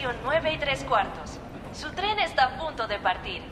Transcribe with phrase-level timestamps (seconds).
[0.00, 1.38] estación 9 y 3 cuartos.
[1.74, 3.42] Su tren está a punto de partir.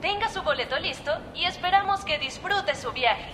[0.00, 3.30] Tenga su boleto listo y esperamos que disfrute su viaje.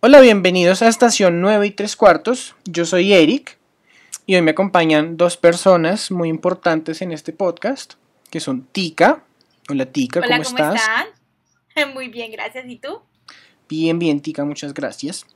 [0.00, 2.54] Hola, bienvenidos a Estación 9 y 3 cuartos.
[2.66, 3.56] Yo soy Eric
[4.26, 7.94] y hoy me acompañan dos personas muy importantes en este podcast,
[8.30, 9.24] que son Tika.
[9.70, 10.82] Hola Tika, Hola, ¿cómo, ¿cómo estás?
[10.82, 11.94] están?
[11.94, 12.66] Muy bien, gracias.
[12.66, 13.00] ¿Y tú?
[13.68, 15.26] Bien, bien, Tika, muchas gracias.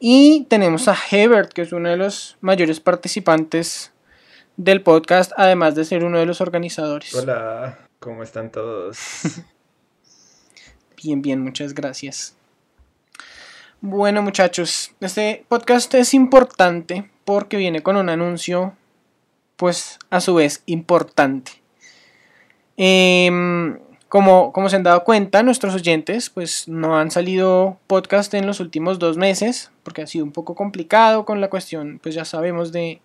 [0.00, 3.92] Y tenemos a Hebert, que es uno de los mayores participantes
[4.56, 7.14] del podcast, además de ser uno de los organizadores.
[7.14, 8.98] Hola, ¿cómo están todos?
[11.02, 12.34] Bien, bien, muchas gracias.
[13.82, 18.74] Bueno, muchachos, este podcast es importante porque viene con un anuncio,
[19.56, 21.52] pues a su vez importante.
[22.78, 23.78] Em,
[24.14, 28.60] como, como se han dado cuenta, nuestros oyentes, pues no han salido podcast en los
[28.60, 32.70] últimos dos meses, porque ha sido un poco complicado con la cuestión, pues ya sabemos
[32.70, 33.00] de,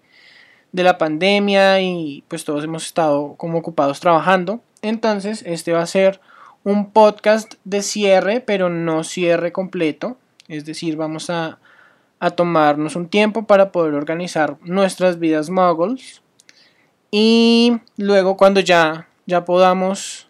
[0.72, 4.62] de la pandemia y pues todos hemos estado como ocupados trabajando.
[4.84, 6.22] Entonces, este va a ser
[6.64, 10.16] un podcast de cierre, pero no cierre completo.
[10.48, 11.58] Es decir, vamos a,
[12.20, 16.22] a tomarnos un tiempo para poder organizar nuestras vidas muggles.
[17.10, 20.29] Y luego cuando ya, ya podamos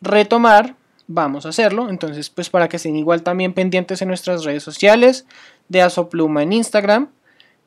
[0.00, 1.88] retomar, vamos a hacerlo.
[1.88, 5.26] Entonces, pues para que estén igual también pendientes en nuestras redes sociales,
[5.68, 7.08] de Asopluma en Instagram,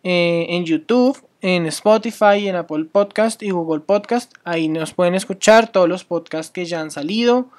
[0.04, 4.34] eh, en YouTube, en Spotify, en Apple Podcast y Google Podcast.
[4.44, 7.50] Ahí nos pueden escuchar todos los podcasts que ya han salido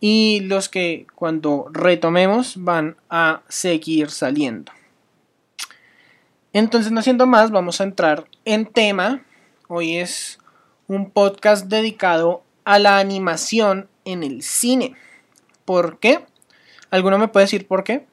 [0.00, 4.72] y los que cuando retomemos van a seguir saliendo.
[6.52, 9.22] Entonces, no siendo más, vamos a entrar en tema.
[9.68, 10.38] Hoy es
[10.88, 14.94] un podcast dedicado a la animación en el cine.
[15.64, 16.20] ¿Por qué?
[16.90, 18.06] ¿Alguno me puede decir por qué?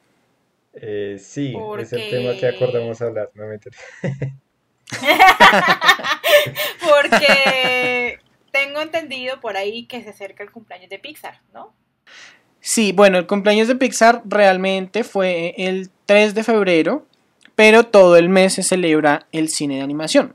[0.74, 3.76] Eh, sí, es el tema que acordamos hablar, no me enteré.
[6.80, 8.18] Porque
[8.52, 11.74] tengo entendido por ahí que se acerca el cumpleaños de Pixar, ¿no?
[12.60, 17.06] Sí, bueno, el cumpleaños de Pixar realmente fue el 3 de febrero,
[17.54, 20.34] pero todo el mes se celebra el cine de animación.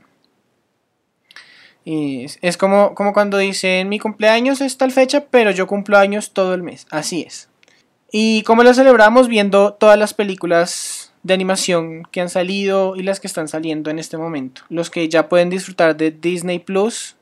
[1.84, 6.32] Es, es como, como cuando dicen mi cumpleaños es tal fecha, pero yo cumplo años
[6.32, 6.86] todo el mes.
[6.90, 7.48] Así es.
[8.10, 9.28] ¿Y cómo lo celebramos?
[9.28, 13.98] Viendo todas las películas de animación que han salido y las que están saliendo en
[13.98, 14.62] este momento.
[14.68, 17.16] Los que ya pueden disfrutar de Disney Plus,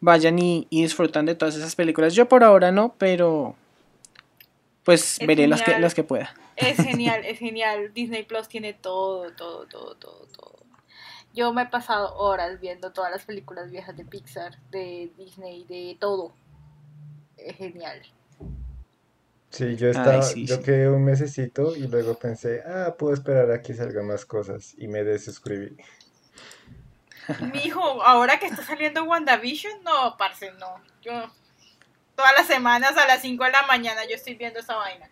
[0.00, 2.14] vayan y, y disfrutan de todas esas películas.
[2.14, 3.56] Yo por ahora no, pero
[4.84, 6.34] pues Es veré las que, las que pueda.
[6.56, 7.92] Es genial, es genial.
[7.94, 10.26] Disney Plus tiene todo, todo, todo, todo.
[11.34, 15.96] Yo me he pasado horas viendo todas las películas viejas de Pixar, de Disney, de
[15.98, 16.32] todo.
[17.36, 18.02] Es genial.
[19.50, 20.62] Sí, yo estaba, sí, yo sí.
[20.62, 24.88] quedé un mesecito y luego pensé, ah, puedo esperar a que salgan más cosas y
[24.88, 25.76] me desuscribí.
[27.52, 30.80] Mi hijo, ahora que está saliendo WandaVision, no, parce, no.
[31.02, 31.12] Yo
[32.14, 35.08] todas las semanas a las 5 de la mañana yo estoy viendo esa vaina.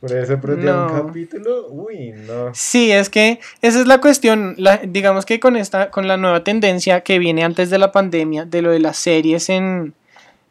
[0.00, 1.06] Por eso perdí un No.
[1.06, 2.50] capítulo, uy, no.
[2.54, 4.54] Sí, es que esa es la cuestión.
[4.58, 8.44] la- digamos que con esta, con la nueva tendencia que viene antes de la pandemia,
[8.44, 9.94] de lo de las series en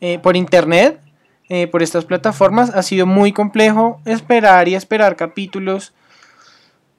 [0.02, 1.00] eh, por internet,
[1.48, 5.94] eh, por estas plataformas, ha sido muy complejo esperar y esperar capítulos.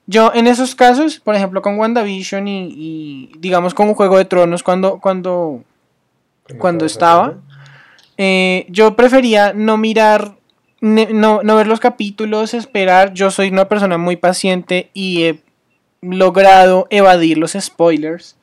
[0.07, 4.63] Yo en esos casos, por ejemplo, con WandaVision y, y digamos con Juego de Tronos,
[4.63, 5.63] cuando, cuando
[6.47, 7.35] ¿Cómo cuando estaba,
[8.17, 10.36] eh, yo prefería no mirar,
[10.81, 13.13] no, no ver los capítulos, esperar.
[13.13, 15.43] Yo soy una persona muy paciente y he
[16.01, 18.35] logrado evadir los spoilers.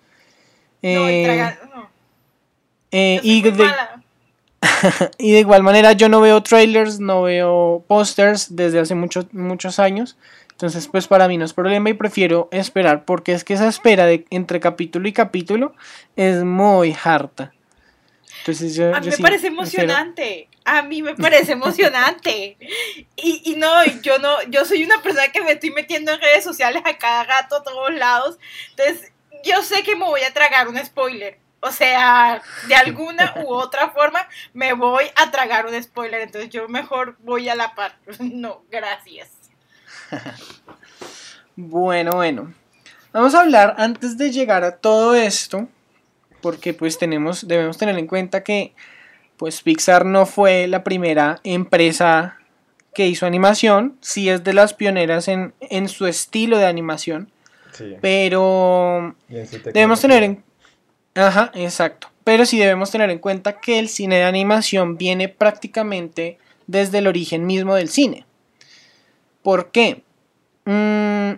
[0.82, 1.88] No, Eh, tragar- no.
[2.90, 3.66] eh, y, de,
[5.18, 9.78] y de igual manera yo no veo trailers, no veo posters desde hace muchos muchos
[9.78, 10.16] años.
[10.52, 14.06] Entonces, pues para mí no es problema y prefiero esperar porque es que esa espera
[14.06, 15.74] de entre capítulo y capítulo
[16.16, 17.52] es muy harta.
[18.40, 20.48] Entonces yo, A mí yo me sí parece emocionante.
[20.64, 22.56] A mí me parece emocionante.
[23.16, 26.44] Y, y no, yo no, yo soy una persona que me estoy metiendo en redes
[26.44, 28.38] sociales a cada rato, a todos lados.
[28.70, 29.12] Entonces,
[29.44, 31.38] yo sé que me voy a tragar un spoiler.
[31.60, 36.20] O sea, de alguna u otra forma me voy a tragar un spoiler.
[36.20, 37.96] Entonces yo mejor voy a la par.
[38.18, 39.30] No, gracias.
[41.56, 42.52] Bueno, bueno.
[43.12, 45.68] Vamos a hablar antes de llegar a todo esto,
[46.40, 48.74] porque pues tenemos, debemos tener en cuenta que
[49.36, 52.38] pues Pixar no fue la primera empresa
[52.94, 57.30] que hizo animación, sí es de las pioneras en, en su estilo de animación,
[57.72, 59.16] Sí, pero
[59.72, 60.44] debemos tener en...
[61.16, 62.08] Ajá, exacto.
[62.22, 66.38] Pero sí debemos tener en cuenta que el cine de animación viene prácticamente
[66.68, 68.26] desde el origen mismo del cine.
[69.42, 70.02] ¿Por qué?
[70.64, 71.32] mm,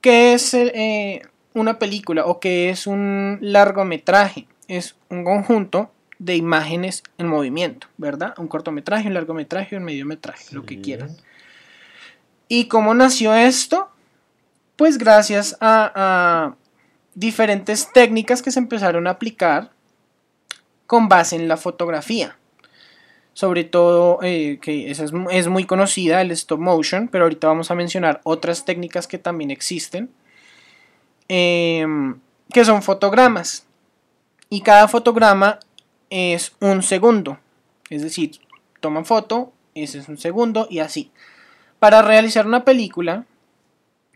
[0.00, 1.22] ¿qué es eh,
[1.54, 4.48] una película o qué es un largometraje?
[4.66, 8.34] Es un conjunto de imágenes en movimiento, ¿verdad?
[8.38, 11.16] Un cortometraje, un largometraje, un mediometraje, lo que quieran.
[12.48, 13.88] ¿Y cómo nació esto?
[14.76, 16.56] Pues gracias a, a
[17.14, 19.70] diferentes técnicas que se empezaron a aplicar
[20.88, 22.36] con base en la fotografía.
[23.34, 27.76] Sobre todo, eh, que esa es muy conocida, el stop motion, pero ahorita vamos a
[27.76, 30.10] mencionar otras técnicas que también existen,
[31.28, 32.18] em,
[32.52, 33.66] que son fotogramas.
[34.48, 35.60] Y cada fotograma
[36.10, 37.38] es un segundo.
[37.90, 38.32] Es decir,
[38.80, 41.10] toman foto, ese es un segundo y así.
[41.78, 43.26] Para realizar una película,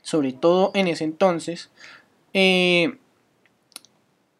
[0.03, 1.71] sobre todo en ese entonces,
[2.35, 2.97] eh,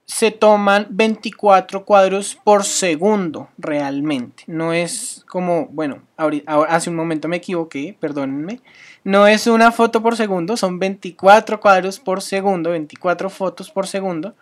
[0.07, 4.45] se toman 24 cuadros por segundo realmente.
[4.47, 6.03] No es como, bueno,
[6.47, 8.61] hace un momento me equivoqué, perdónenme.
[9.05, 14.35] No es una foto por segundo, son 24 cuadros por segundo, 24 fotos por segundo.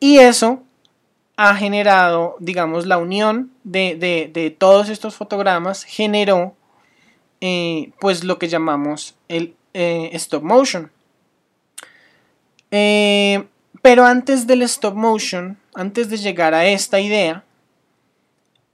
[0.00, 0.62] Y eso
[1.36, 6.54] ha generado, digamos, la unión de, de- de todos estos fotogramas generó
[7.40, 10.90] eh, pues lo que llamamos el eh, stop motion.
[12.70, 13.44] Eh,
[13.82, 17.44] pero antes del stop motion, antes de llegar a esta idea,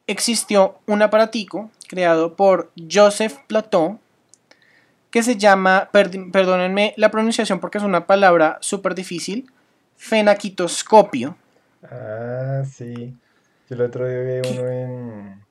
[0.07, 3.99] existió un aparatico creado por Joseph Plateau
[5.11, 9.51] que se llama, perdónenme la pronunciación porque es una palabra súper difícil,
[9.97, 11.37] fenaquitoscopio.
[11.83, 13.15] Ah, sí.
[13.69, 15.45] Yo el otro día vi uno en,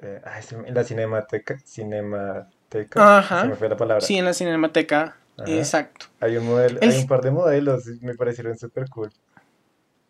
[0.00, 1.58] eh, ay, se me- en la cinemateca.
[1.64, 3.18] Cinemateca.
[3.18, 3.42] Ajá.
[3.42, 4.00] Se me fue la palabra.
[4.00, 5.50] Sí, en la cinemateca, Ajá.
[5.50, 6.06] exacto.
[6.20, 9.10] Hay un modelo, El- hay un par de modelos, y me parecieron súper cool.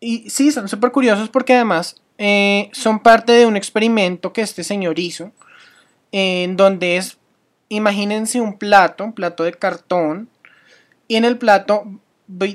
[0.01, 4.63] Y sí, son súper curiosos porque además eh, son parte de un experimento que este
[4.63, 5.33] señor hizo,
[6.13, 7.19] en donde es,
[7.69, 10.29] imagínense un plato, un plato de cartón,
[11.09, 11.85] y en el plato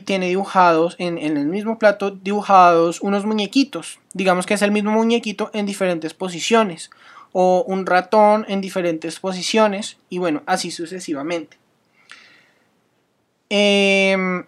[0.06, 4.00] tiene dibujados, en, en el mismo plato dibujados unos muñequitos.
[4.14, 6.90] Digamos que es el mismo muñequito en diferentes posiciones,
[7.32, 11.58] o un ratón en diferentes posiciones, y bueno, así sucesivamente.
[13.50, 14.46] Em,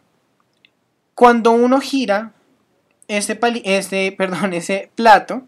[1.15, 2.33] cuando uno gira
[3.07, 5.43] este, este, perdón, ese plato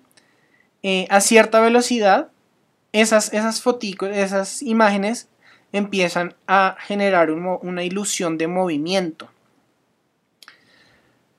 [0.82, 2.30] eh, a cierta velocidad,
[2.92, 3.64] esas, esas
[4.12, 5.30] esas imágenes
[5.72, 9.30] empiezan a generar una ilusión de movimiento.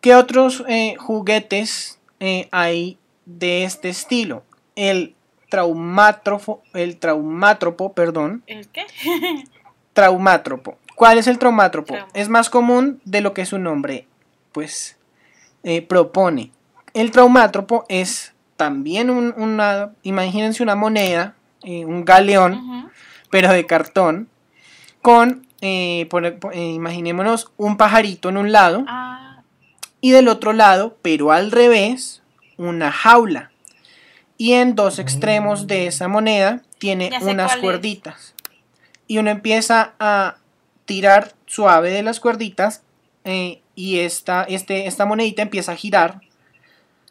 [0.04, 4.42] ¿Qué otros eh, juguetes eh, hay de este estilo?
[4.76, 5.14] El
[5.48, 8.84] traumátrofo, el traumátropo, perdón, ¿El qué?
[9.94, 10.76] traumátropo.
[10.94, 11.96] ¿Cuál es el traumátropo?
[12.12, 14.06] Es más común de lo que su nombre,
[14.52, 14.98] pues,
[15.62, 16.52] eh, propone.
[16.92, 22.90] El traumátropo es también un- una, imagínense una moneda, eh, un galeón,
[23.30, 24.28] pero de cartón,
[25.00, 26.06] con, eh,
[26.52, 29.13] eh, imaginémonos un pajarito en un lado Ah,
[30.04, 32.20] y del otro lado, pero al revés,
[32.58, 33.50] una jaula.
[34.36, 37.60] Y en dos extremos de esa moneda tiene unas es.
[37.62, 38.34] cuerditas.
[39.06, 40.36] Y uno empieza a
[40.84, 42.82] tirar suave de las cuerditas
[43.24, 46.20] eh, y esta, este, esta monedita empieza a girar.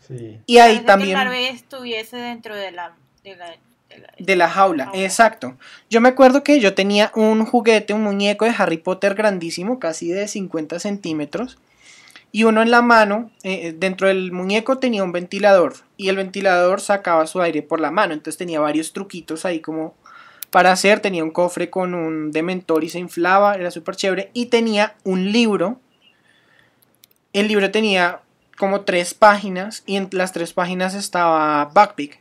[0.07, 0.37] Sí.
[0.45, 1.15] Y ahí parece también...
[1.17, 2.93] Que el Barbie estuviese dentro de la.
[3.23, 3.47] De la,
[3.89, 5.03] de la- De la jaula, Jaula.
[5.03, 5.57] exacto.
[5.89, 10.09] Yo me acuerdo que yo tenía un juguete, un muñeco de Harry Potter grandísimo, casi
[10.09, 11.57] de 50 centímetros.
[12.35, 15.75] Y uno en la mano, eh, dentro del muñeco tenía un ventilador.
[15.97, 18.13] Y el ventilador sacaba su aire por la mano.
[18.13, 19.93] Entonces tenía varios truquitos ahí como
[20.49, 20.99] para hacer.
[20.99, 23.53] Tenía un cofre con un dementor y se inflaba.
[23.53, 24.31] Era súper chévere.
[24.33, 25.79] Y tenía un libro.
[27.33, 28.21] El libro tenía
[28.57, 29.83] como tres páginas.
[29.85, 32.19] Y en las tres páginas estaba Buckbeak,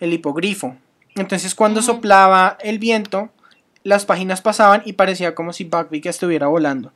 [0.00, 0.76] el hipogrifo.
[1.14, 3.30] Entonces cuando soplaba el viento,
[3.84, 6.90] las páginas pasaban y parecía como si Buckbeak estuviera volando.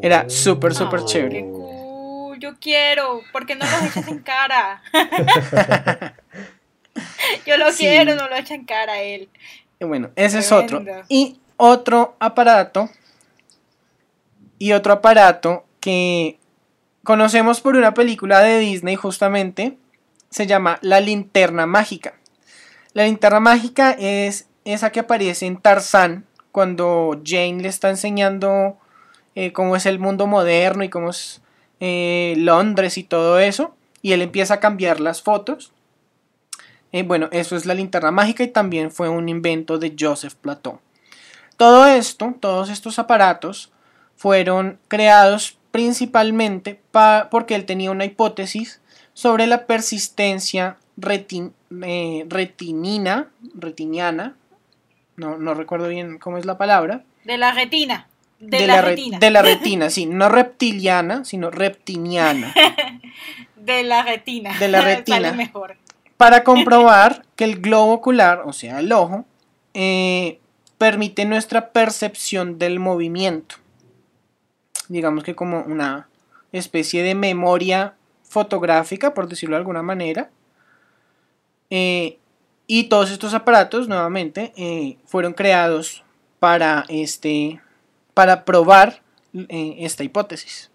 [0.00, 1.42] Era súper, súper chévere.
[1.42, 3.20] Cool, yo quiero.
[3.32, 4.82] ¿Por qué no lo echas en cara?
[7.46, 7.78] yo lo Sí.
[7.84, 9.28] quiero, no lo echa en cara él.
[9.80, 10.82] Y bueno, ese es otro.
[11.08, 12.88] Y otro aparato.
[14.58, 16.38] Y otro aparato que
[17.02, 19.76] conocemos por una película de Disney justamente.
[20.30, 22.14] Se llama La linterna mágica.
[22.94, 28.78] La linterna mágica es esa que aparece en Tarzán cuando Jane le está enseñando
[29.34, 31.40] eh, cómo es el mundo moderno y cómo es
[31.80, 33.74] eh, Londres y todo eso.
[34.02, 35.72] Y él empieza a cambiar las fotos.
[36.92, 40.78] Eh, bueno, eso es la linterna mágica y también fue un invento de Joseph Plateau.
[41.56, 43.72] Todo esto, todos estos aparatos,
[44.16, 48.80] fueron creados principalmente pa- porque él tenía una hipótesis
[49.14, 50.76] sobre la persistencia
[51.82, 54.36] eh, retinina, retiniana,
[55.16, 58.08] no, no recuerdo bien cómo es la palabra, De la retina.
[58.44, 59.18] De, de la, re- retina.
[59.20, 62.52] de la retina, sí, no reptiliana, sino reptiniana.
[63.56, 64.58] De la retina.
[64.58, 65.32] De la Sale retina.
[65.32, 65.76] mejor.
[66.16, 69.24] para comprobar que el globo ocular, o sea, el ojo,
[69.74, 70.40] eh,
[70.78, 73.54] permite nuestra percepción del movimiento.
[74.88, 76.08] Digamos que como una
[76.50, 77.94] especie de memoria
[78.24, 80.30] fotográfica, por decirlo de alguna manera.
[81.70, 82.18] Eh,
[82.66, 86.02] y todos estos aparatos, nuevamente, eh, fueron creados
[86.40, 87.60] para, este,
[88.14, 89.02] para probar
[89.34, 90.70] eh, esta hipótesis.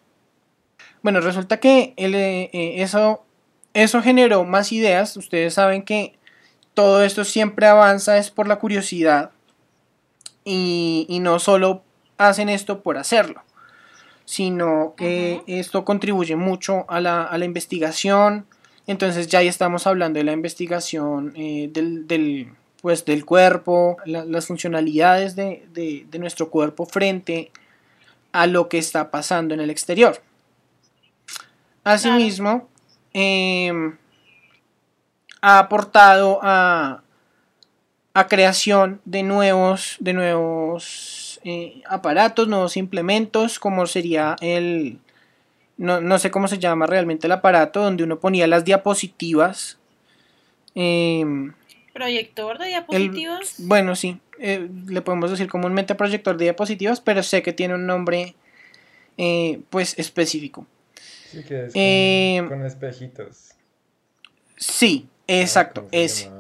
[1.02, 3.24] Bueno, resulta que el, eh, eh, eso
[3.74, 5.16] eso generó más ideas.
[5.18, 6.18] Ustedes saben que
[6.74, 9.32] todo esto siempre avanza es por la curiosidad
[10.44, 11.84] y, y no solo
[12.18, 13.44] hacen esto por hacerlo,
[14.26, 18.48] sino que esto contribuye mucho a la, a la investigación.
[18.88, 24.26] Entonces ya ahí estamos hablando de la investigación eh, del, del, pues, del cuerpo, la-
[24.26, 27.52] las funcionalidades de, de- de nuestro cuerpo frente
[28.32, 30.22] a lo que está pasando en el exterior.
[31.84, 32.68] Asimismo,
[33.14, 33.98] em,
[35.42, 37.02] ha aportado a,
[38.14, 45.00] a creación de nuevos, de nuevos eh, aparatos, nuevos implementos, como sería el,
[45.78, 49.78] no, no sé cómo se llama realmente el aparato, donde uno ponía las diapositivas.
[50.76, 51.54] em,
[51.98, 53.56] Proyector de el- diapositivas.
[53.58, 57.88] bueno, sí, eh, le podemos decir comúnmente proyector de diapositivas, pero sé que tiene un
[57.88, 58.36] nombre
[59.18, 60.68] eh, pues específico.
[61.32, 63.52] Sí, que es con, Eh, con espejitos.
[64.58, 66.32] Sí, Ah, exacto, ¿cómo se ese.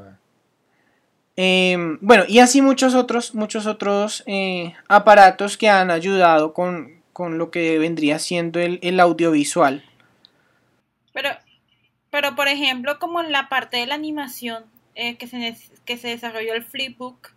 [1.36, 7.38] Em, bueno, y así muchos otros, muchos otros eh, aparatos que han ayudado con, con
[7.38, 9.84] lo que vendría siendo el, el audiovisual.
[11.14, 11.30] Pero,
[12.12, 14.66] pero por ejemplo, como en la parte de la animación
[14.98, 17.30] eh, que, se, que se desarrolló el flipbook,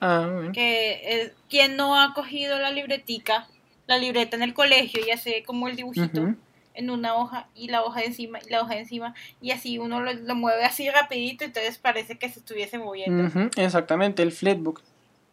[0.00, 0.50] Ah, bueno.
[0.52, 3.46] que eh, quien no ha cogido la libretica,
[3.86, 6.34] la libreta en el colegio y hace como el dibujito
[6.74, 9.78] en una hoja y la hoja de encima y la hoja de encima y así
[9.78, 13.30] uno lo, lo mueve así rapidito entonces parece que se estuviese moviendo.
[13.56, 14.80] Exactamente, el flipbook.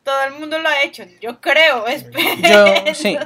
[0.03, 1.86] Todo el mundo lo ha hecho, yo creo.
[2.50, 3.17] Yo, sí.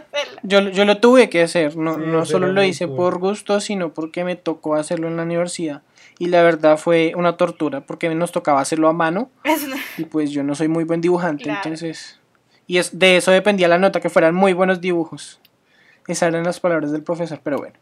[0.44, 3.94] Yo, yo lo tuve que hacer, no, Sí, no solo lo hice por gusto, sino
[3.94, 5.82] porque me tocó hacerlo en la universidad.
[6.24, 9.30] Y la verdad fue una tortura, porque nos tocaba hacerlo a mano.
[9.44, 11.62] Una- Y pues yo no soy muy buen dibujante, Claro.
[11.64, 12.20] entonces...
[12.66, 15.40] Y es, de eso dependía la nota, que fueran muy buenos dibujos.
[16.08, 17.76] Esas eran las palabras del profesor, pero bueno.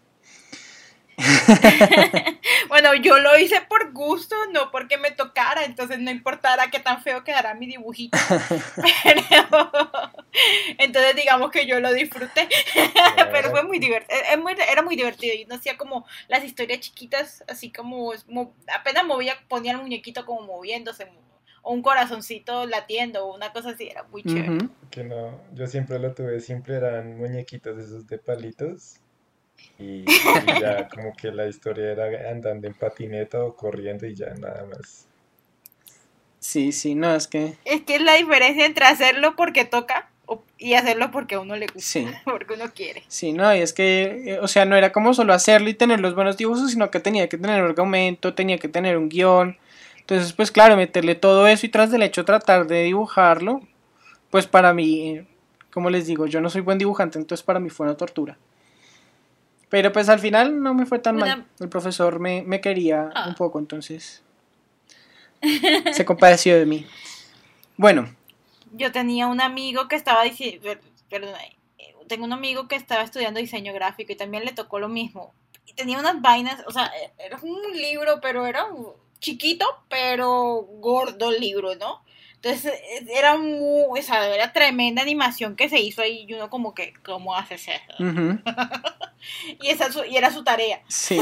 [2.68, 7.02] Bueno, yo lo hice por gusto, no porque me tocara, entonces no importara qué tan
[7.04, 8.18] feo quedara mi dibujito.
[9.04, 9.72] Pero,
[10.78, 12.48] entonces digamos que yo lo disfruté,
[13.32, 14.20] pero fue muy divertido,
[14.72, 19.36] era muy divertido y no hacía como las historias chiquitas, así como mo- apenas movía,
[19.50, 21.12] ponía el muñequito como moviéndose,
[21.62, 24.64] o un corazoncito latiendo, o una cosa así, era muy chévere.
[24.90, 29.01] Que no, yo siempre lo tuve, siempre eran muñequitos esos de palitos.
[29.80, 30.06] Y, y
[30.62, 35.08] ya como que la historia era andando en patineta o corriendo y ya nada más.
[36.40, 37.56] Sí, sí, no, es que...
[37.66, 40.10] Es que es la diferencia entre hacerlo porque toca
[40.58, 42.08] y hacerlo porque a uno le gusta, Sí.
[42.26, 43.04] porque uno quiere.
[43.08, 46.00] Sí, no, y es que, eh, o sea, no era como solo hacerlo y tener
[46.00, 49.58] los buenos dibujos, sino que tenía que tener un argumento, tenía que tener un guion.
[50.00, 53.62] Entonces, pues claro, meterle todo eso y tras del hecho tratar de dibujarlo,
[54.30, 55.22] pues para mí,
[55.72, 58.38] como les digo, yo no soy buen dibujante, entonces para mí fue una tortura.
[59.72, 61.46] Pero pues al final no me fue tan mal.
[61.60, 63.26] El profesor me, me quería Ah.
[63.30, 64.22] un poco, entonces
[65.94, 66.86] se compadeció de mí.
[67.78, 68.14] Bueno,
[68.74, 70.70] Yo tenía un amigo que estaba diciendo,
[71.10, 71.34] perdón,
[71.78, 75.34] eh, tengo un amigo que estaba estudiando diseño gráfico y también le tocó lo mismo.
[75.66, 80.62] Y tenía unas vainas, o sea, eh, era un libro, pero era un- chiquito, pero
[80.80, 82.02] gordo el libro, ¿no?
[82.44, 86.50] Entonces eh, era muy, o sea, era tremenda animación que se hizo ahí y uno
[86.50, 88.04] como que, ¿cómo haces eso?
[89.62, 90.82] Y, esa su- y era su tarea.
[90.88, 91.22] Sí.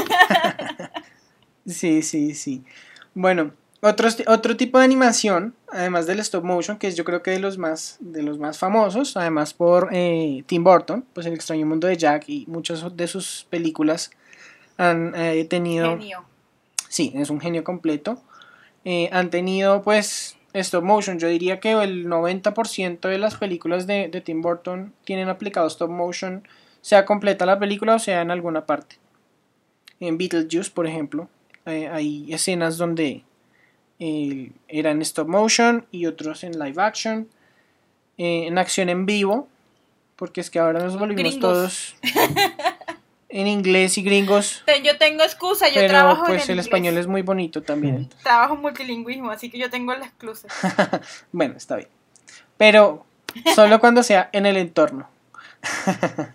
[1.66, 2.64] sí, sí, sí.
[3.12, 7.30] Bueno, otro, otro tipo de animación, además del stop motion, que es yo creo que
[7.32, 11.66] de los más, de los más famosos, además por eh, Tim Burton, pues El extraño
[11.66, 14.10] mundo de Jack y muchas de sus películas
[14.78, 15.90] han eh, tenido...
[15.90, 16.24] Genio.
[16.88, 18.20] Sí, es un genio completo.
[18.84, 21.18] Eh, han tenido pues stop motion.
[21.18, 25.90] Yo diría que el 90% de las películas de, de Tim Burton tienen aplicado stop
[25.90, 26.46] motion,
[26.80, 28.96] sea completa la película o sea en alguna parte.
[30.00, 31.28] En Beetlejuice, por ejemplo,
[31.66, 33.22] eh, hay escenas donde
[33.98, 37.28] eh, eran stop motion y otros en live action.
[38.16, 39.48] Eh, en acción en vivo,
[40.16, 41.40] porque es que ahora nos volvimos Gringos.
[41.40, 41.96] todos
[43.30, 44.64] en inglés y gringos.
[44.84, 48.08] Yo tengo excusa, yo Pero trabajo pues en el el español es muy bonito también.
[48.22, 50.48] Trabajo en multilingüismo, así que yo tengo la excusa.
[51.32, 51.88] Bueno, está bien.
[52.56, 53.06] Pero
[53.54, 55.08] Solo cuando sea en el entorno.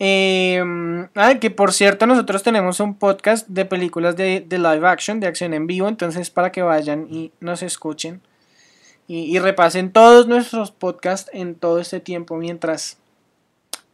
[0.00, 0.62] Eh,
[1.40, 5.66] que por cierto, nosotros tenemos un podcast de películas de, live action, de acción en
[5.66, 5.88] vivo.
[5.88, 8.22] Entonces, para que vayan y nos escuchen
[9.08, 12.98] y, repasen todos nuestros podcasts en todo este tiempo mientras,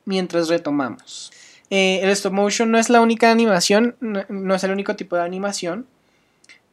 [0.04, 1.32] mientras retomamos.
[1.70, 5.23] Eh, el stop motion no es la única animación, no, es el único tipo de
[5.23, 5.87] animación.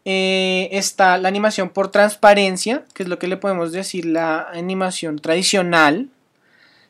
[0.03, 5.19] Eh, está la animación por transparencia, que es lo que le podemos decir la animación
[5.19, 6.09] tradicional,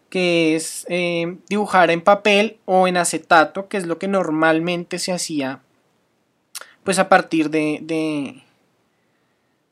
[0.10, 5.12] que es eh, dibujar en papel o en acetato, que es lo que normalmente se
[5.12, 5.62] hacía
[6.83, 8.43] pues a partir de, de,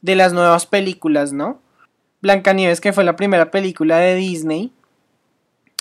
[0.02, 1.62] de las nuevas películas, ¿no?
[2.22, 4.72] Blancanieves, que fue la primera película de Disney,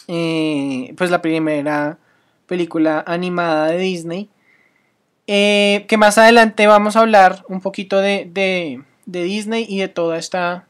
[0.09, 1.99] eh, pues la primera
[2.47, 4.29] película animada de Disney,
[5.27, 10.19] eh, que más adelante vamos a hablar un poquito de, de, Disney y de toda
[10.19, 10.67] esta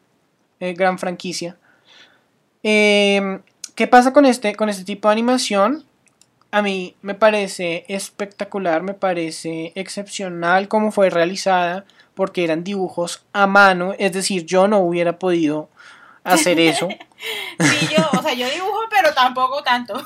[0.61, 1.57] gran franquicia.
[3.79, 5.85] ¿Qué pasa con este, con este tipo de animación?
[6.51, 13.47] A mí me parece espectacular, me parece excepcional cómo fue realizada, porque eran dibujos a
[13.47, 15.69] mano, es decir, yo no hubiera podido
[16.25, 16.89] hacer eso.
[17.59, 19.95] sí, yo, o sea, yo dibujo, pero tampoco tanto.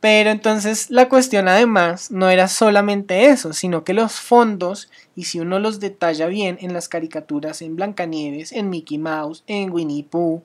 [0.00, 5.40] pero entonces la cuestión además no era solamente eso, sino que los fondos, y si
[5.40, 10.42] uno los detalla bien en las caricaturas, en Blancanieves, en Mickey Mouse, en Winnie Pooh,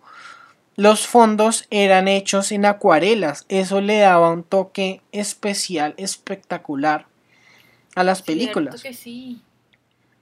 [0.75, 7.05] los fondos eran hechos en acuarelas, eso le daba un toque especial, espectacular
[7.95, 8.81] a las películas.
[8.81, 9.41] que sí.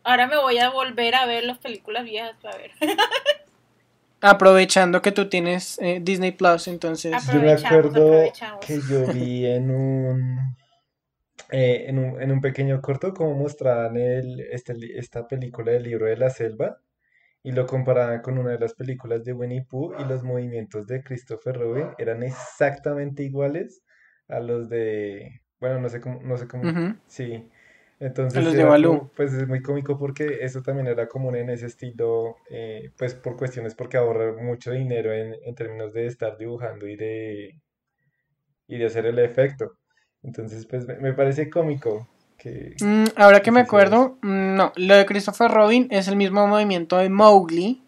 [0.03, 2.71] Ahora me voy a volver a ver las películas viejas a ver.
[4.21, 7.15] Aprovechando que tú tienes eh, Disney Plus, entonces.
[7.33, 8.23] Yo me acuerdo
[8.65, 10.55] que yo vi en un,
[11.51, 16.05] eh, en un, en un pequeño corto cómo mostraban el, este, esta película del libro
[16.05, 16.79] de la selva
[17.43, 21.03] y lo comparaban con una de las películas de Winnie Pooh y los movimientos de
[21.03, 23.83] Christopher Robin eran exactamente iguales
[24.27, 26.63] a los de, bueno, no sé cómo, no sé cómo,
[27.07, 27.49] sí.
[28.01, 32.35] Entonces, los de pues es muy cómico porque eso también era común en ese estilo,
[32.49, 36.97] eh, pues por cuestiones porque ahorra mucho dinero en, en términos de estar dibujando y
[36.97, 37.61] de,
[38.67, 39.77] y de hacer el efecto.
[40.23, 42.07] Entonces, pues me parece cómico
[42.81, 46.97] Mm, ahora que me acuerdo, mm, no, lo de Christopher Robin es el mismo movimiento
[46.97, 47.81] de Mowgli.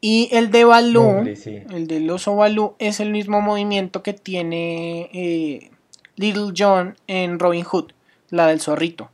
[0.00, 5.70] Y el de Baloo, el del oso Baloo, es el mismo movimiento que tiene eh,
[6.16, 7.92] Little John en Robin Hood,
[8.32, 9.10] la del zorrito.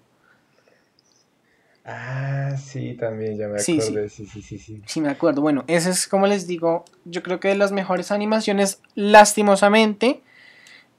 [1.84, 4.08] Ah, sí, también, ya me acuerdo.
[4.08, 4.42] Sí sí.
[4.42, 5.00] sí, sí, sí.
[5.00, 5.42] me acuerdo.
[5.42, 10.22] Bueno, ese es como les digo, yo creo que de las mejores animaciones, lastimosamente,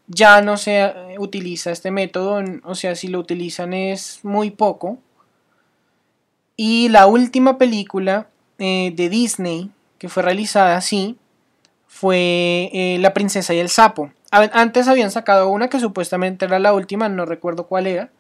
[0.08, 4.98] ya no se eh, utiliza este método, o sea, si lo utilizan es muy poco.
[6.56, 8.28] Y la última película
[8.58, 11.18] eh, de Disney que fue realizada así
[11.88, 14.12] fue eh, La princesa y el sapo.
[14.32, 18.12] Antes habían sacado una que supuestamente era la última, no recuerdo cuál era.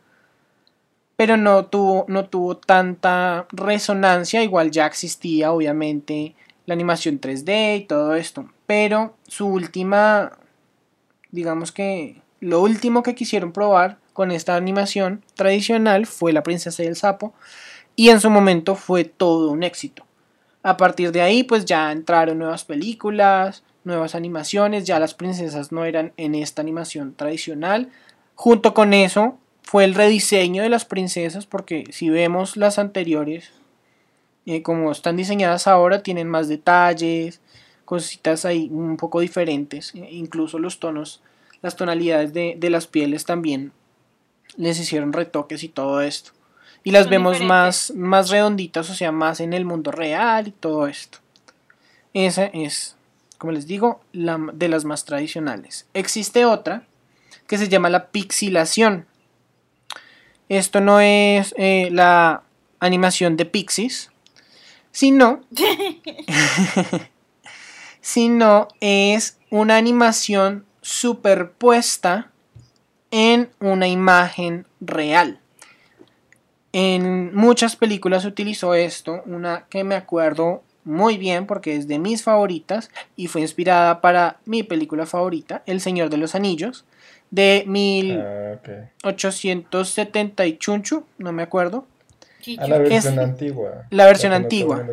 [1.15, 7.85] Pero no tuvo, no tuvo tanta resonancia, igual ya existía obviamente la animación 3D y
[7.85, 8.49] todo esto.
[8.65, 10.31] Pero su última
[11.31, 16.87] digamos que lo último que quisieron probar con esta animación tradicional fue La princesa y
[16.87, 17.33] el sapo
[17.95, 20.05] y en su momento fue todo un éxito.
[20.63, 25.85] A partir de ahí pues ya entraron nuevas películas, nuevas animaciones, ya las princesas no
[25.85, 27.89] eran en esta animación tradicional.
[28.35, 33.51] Junto con eso fue el rediseño de las princesas porque si vemos las anteriores,
[34.45, 37.41] eh, como están diseñadas ahora, tienen más detalles,
[37.85, 41.21] cositas ahí un poco diferentes, e incluso los tonos,
[41.61, 43.71] las tonalidades de, las pieles también
[44.57, 46.31] les hicieron retoques y todo esto.
[46.83, 50.87] Y las vemos más, más redonditas, o sea, más en el mundo real y todo
[50.87, 51.17] esto.
[52.13, 52.95] Esa es,
[53.39, 55.87] como les digo, la de las más tradicionales.
[55.95, 56.83] Existe otra
[57.47, 59.07] que se llama la pixilación.
[60.49, 62.43] Esto no es eh, la
[62.79, 64.11] animación de pixies,
[64.91, 65.41] sino
[68.01, 72.31] sino es una animación superpuesta
[73.11, 75.39] en una imagen real.
[76.71, 81.99] En muchas películas se utilizó esto, una que me acuerdo muy bien porque es de
[81.99, 86.85] mis favoritas y fue inspirada para mi película favorita, El Señor de los Anillos,
[87.31, 91.85] de 1870 ah, y chunchu, no me acuerdo.
[92.57, 93.85] Ah, la versión antigua.
[93.91, 94.83] La versión antigua.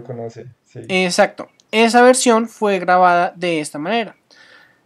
[0.88, 1.49] Exacto.
[1.70, 4.16] Esa versión fue grabada de esta manera.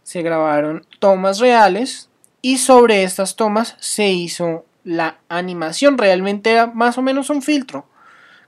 [0.03, 2.09] Se grabaron tomas reales
[2.41, 5.97] y sobre estas tomas se hizo la animación.
[5.97, 7.85] Realmente era más o menos un filtro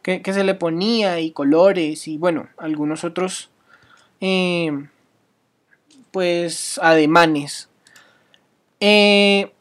[0.03, 3.49] que, se le ponía y colores y bueno, algunos otros
[4.21, 4.87] eh,
[6.11, 7.69] pues ademanes.
[8.79, 9.51] Eh,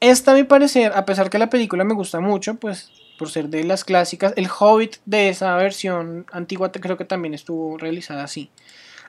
[0.00, 3.48] esta a mi parecer, a pesar que la película me gusta mucho, pues por ser
[3.48, 8.50] de las clásicas, el Hobbit de esa versión antigua creo que también estuvo realizada así.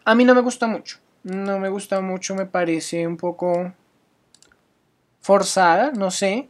[0.06, 3.74] A mí no me gusta mucho, no me gusta mucho, me parece un poco
[5.21, 6.50] forzada, no sé.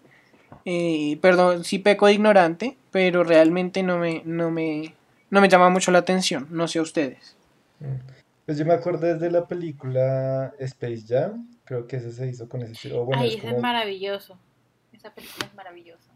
[0.66, 4.94] Eh, perdón, sí peco de ignorante, pero realmente no me, no me,
[5.30, 7.36] no me llama mucho la atención, no sé a ustedes.
[7.80, 8.12] Mm.
[8.46, 12.62] Pues yo me acuerdo desde la película Space Jam, creo que ese se hizo con
[12.62, 13.08] ese estilo.
[13.14, 14.38] Ay, es, es maravilloso,
[14.92, 16.12] esa película es maravillosa.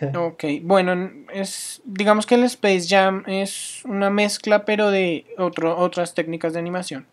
[0.16, 6.14] ok, bueno, es digamos que el Space Jam es una mezcla pero de otro, otras
[6.14, 7.06] técnicas de animación.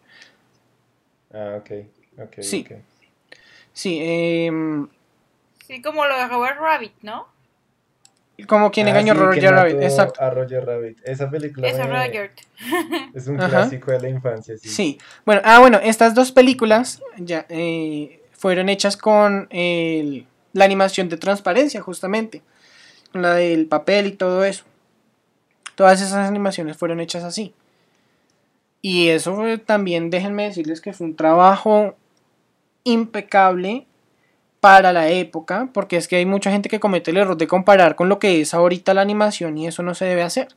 [1.34, 1.71] Ah, ok,
[2.21, 2.41] ok.
[2.41, 2.65] Sí,
[3.73, 4.51] sí, eh,
[5.65, 7.28] Sí, como lo de Robert Rabbit, ¿no?
[8.47, 10.21] Como quien ah, engañó a Roger Rabbit, exacto.
[10.21, 10.99] A Roger Rabbit.
[11.06, 12.32] Esa película es, Roger.
[13.13, 14.67] es un clásico de la infancia, sí.
[14.67, 14.97] Sí.
[15.25, 21.17] Bueno, ah, bueno, estas dos películas ya eh, fueron hechas con el, la animación de
[21.17, 22.41] transparencia, justamente.
[23.13, 24.65] Con la del papel y todo eso.
[25.75, 27.54] Todas esas animaciones fueron hechas así.
[28.82, 31.95] Y eso también, déjenme decirles que fue un trabajo
[32.84, 33.88] impecable
[34.65, 37.95] para la época, porque es que hay mucha gente que comete el error de comparar
[37.95, 40.47] con lo que es ahorita la animación y eso no se debe hacer.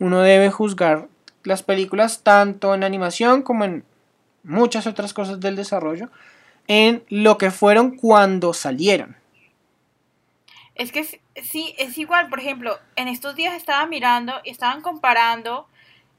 [0.00, 1.06] Uno debe juzgar
[1.44, 3.84] las películas tanto en animación como en
[4.42, 6.10] muchas otras cosas del desarrollo
[6.66, 9.14] en lo que fueron cuando salieron.
[10.74, 15.68] Es que sí, es igual, por ejemplo, en estos días estaba mirando y estaban comparando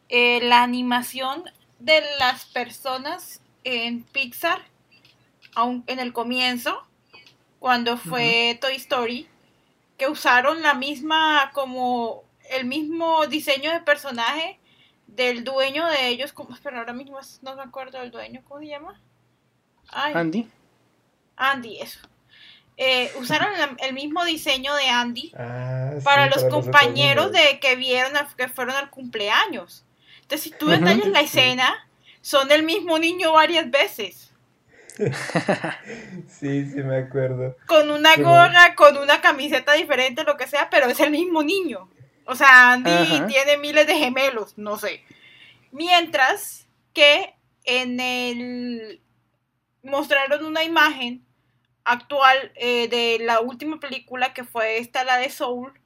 [0.07, 1.43] eh, la animación
[1.79, 4.61] de las personas en Pixar
[5.87, 6.87] en el comienzo
[7.63, 9.25] cuando fue Toy Story,
[9.97, 14.59] que usaron la misma, como el mismo diseño de personaje
[15.07, 18.67] del dueño de ellos, como, pero ahora mismo no me acuerdo del dueño, ¿cómo se
[18.67, 18.99] llama?
[19.87, 20.45] Andy.
[21.37, 22.01] Andy, eso.
[22.75, 28.49] Eh, usaron el mismo diseño de Andy ah, para los compañeros de que vieron que
[28.49, 29.85] fueron al cumpleaños.
[30.21, 31.87] Entonces, si tú detallas la escena,
[32.19, 34.32] son el mismo niño varias veces.
[36.27, 37.55] sí, sí me acuerdo.
[37.65, 41.89] Con una gorra, con una camiseta diferente, lo que sea, pero es el mismo niño.
[42.25, 45.03] O sea, Andy tiene miles de gemelos, no sé.
[45.71, 47.33] Mientras que
[47.65, 49.01] en el
[49.83, 51.25] mostraron una imagen
[51.83, 55.79] actual eh, de la última película que fue esta, la de Soul.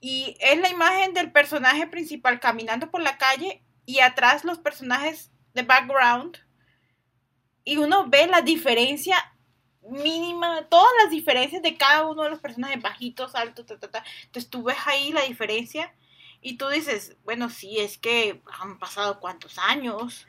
[0.00, 5.30] Y es la imagen del personaje principal caminando por la calle y atrás los personajes
[5.54, 6.38] de background
[7.68, 9.16] y uno ve la diferencia
[9.90, 14.04] mínima, todas las diferencias de cada uno de los personajes, bajitos, altos, ta, ta, ta.
[14.24, 15.92] Entonces tú ves ahí la diferencia
[16.40, 20.26] y tú dices, bueno, sí, es que han pasado cuántos años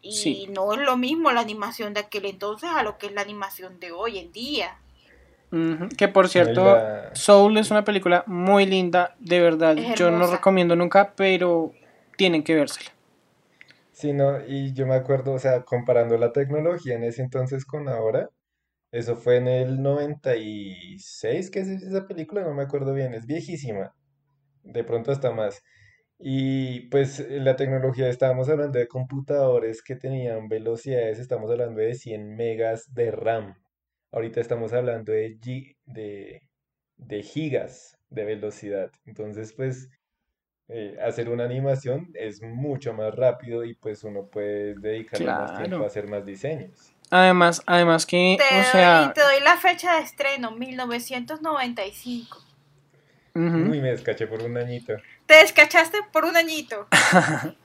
[0.00, 3.20] y no es lo mismo la animación de aquel entonces a lo que es la
[3.20, 4.78] animación de hoy en día.
[5.98, 6.78] Que por cierto,
[7.12, 9.76] Soul es una película muy linda, de verdad.
[9.96, 11.74] Yo no recomiendo nunca, pero
[12.16, 12.90] tienen que vérsela.
[14.00, 17.88] Sí, no, y yo me acuerdo, o sea, comparando la tecnología en ese entonces con
[17.88, 18.30] ahora,
[18.92, 22.42] eso fue en el 96, ¿qué es esa película?
[22.42, 23.94] No me acuerdo bien, es viejísima,
[24.64, 25.62] de pronto hasta más.
[26.18, 32.36] Y pues la tecnología, estábamos hablando de computadores que tenían velocidades, estamos hablando de 100
[32.36, 33.56] megas de RAM.
[34.12, 35.38] Ahorita estamos hablando de,
[35.86, 36.42] de,
[36.96, 38.90] de gigas de velocidad.
[39.06, 39.88] Entonces, pues
[40.72, 45.82] eh, hacer una animación es mucho más rápido y pues uno puede dedicarle más tiempo
[45.82, 46.94] a hacer más diseños.
[47.10, 49.12] Además, además que, te, o sea...
[49.12, 52.38] Te doy la fecha de estreno, 1995.
[53.34, 54.94] Uy, me descaché por un añito.
[55.26, 56.86] Te descachaste por un añito.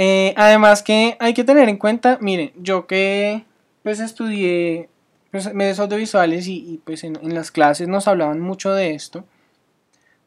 [0.00, 3.44] Eh, además que hay que tener en cuenta, miren, yo que
[3.82, 4.88] pues estudié
[5.32, 9.24] pues, medios audiovisuales y, y pues en, en, las clases nos hablaban mucho de esto.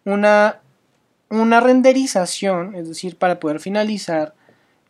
[0.04, 0.60] Una
[1.40, 4.34] una renderización, es decir, para poder finalizar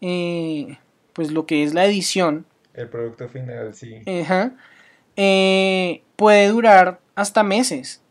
[0.01, 0.77] eh,
[1.13, 2.45] pues lo que es la edición.
[2.73, 4.01] El producto final, sí.
[5.15, 8.01] Eh, puede durar hasta meses.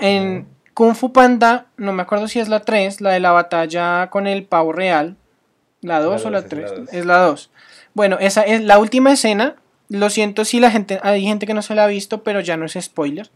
[0.00, 4.08] En Kung Fu Panda, no me acuerdo si es la 3, la de la batalla
[4.10, 5.16] con el pavo real.
[5.80, 6.72] ¿La 2 o la 3?
[6.92, 7.50] Es la 2.
[7.92, 9.56] Bueno, esa es la última escena.
[9.88, 12.56] Lo siento si la gente, hay gente que no se la ha visto, pero ya
[12.56, 13.30] no es spoiler.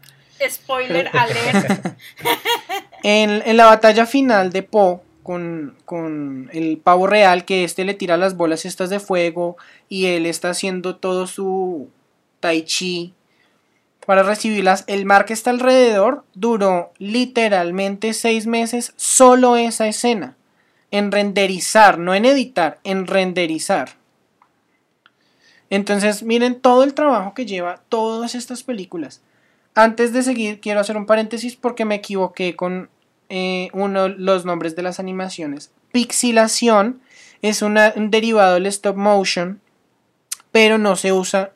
[0.47, 1.95] Spoiler alert.
[3.03, 8.35] en, la batalla final de Po con, el pavo real, que este le tira las
[8.35, 11.89] bolas estas de fuego y él está haciendo todo su
[12.39, 13.13] tai chi
[14.05, 14.85] para recibirlas.
[14.87, 20.35] El mar que está alrededor duró literalmente seis meses solo esa escena.
[20.89, 23.99] En renderizar, no en editar, en renderizar.
[25.69, 29.21] Entonces, miren todo el trabajo que lleva todas estas películas.
[29.79, 32.89] Antes de seguir, quiero hacer un paréntesis porque me equivoqué con
[33.29, 35.71] eh, uno los nombres de las animaciones.
[35.93, 37.01] Pixilación
[37.41, 37.77] es un
[38.11, 39.61] derivado del stop motion,
[40.51, 41.53] pero no se usa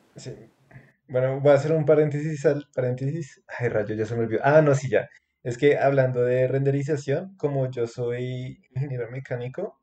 [1.08, 3.42] bueno, voy a hacer un paréntesis al paréntesis.
[3.46, 4.40] Ay, rayo, ya se me olvidó.
[4.42, 5.08] Ah, no, sí, ya.
[5.42, 9.80] Es que hablando de renderización, como yo soy ingeniero mecánico,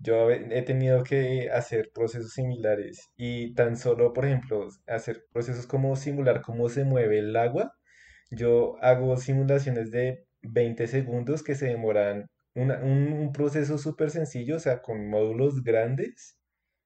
[0.00, 5.96] yo he tenido que hacer procesos similares y tan solo, por ejemplo, hacer procesos como
[5.96, 7.72] simular cómo se mueve el agua.
[8.30, 14.60] Yo hago simulaciones de 20 segundos que se demoran un, un proceso súper sencillo, o
[14.60, 16.38] sea, con módulos grandes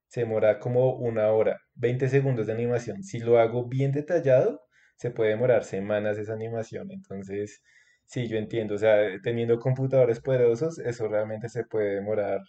[0.09, 3.03] se demora como una hora, 20 segundos de animación.
[3.03, 4.63] Si lo hago bien detallado,
[4.97, 6.91] se puede demorar semanas esa animación.
[6.91, 7.63] Entonces,
[8.07, 8.75] sí, yo entiendo.
[8.75, 12.41] O sea, teniendo computadores poderosos, eso realmente se puede demorar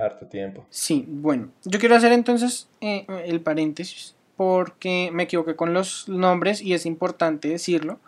[0.00, 0.64] harto tiempo.
[0.70, 6.62] Sí, bueno, yo quiero hacer entonces eh, el paréntesis porque me equivoqué con los nombres
[6.62, 7.98] y es importante decirlo.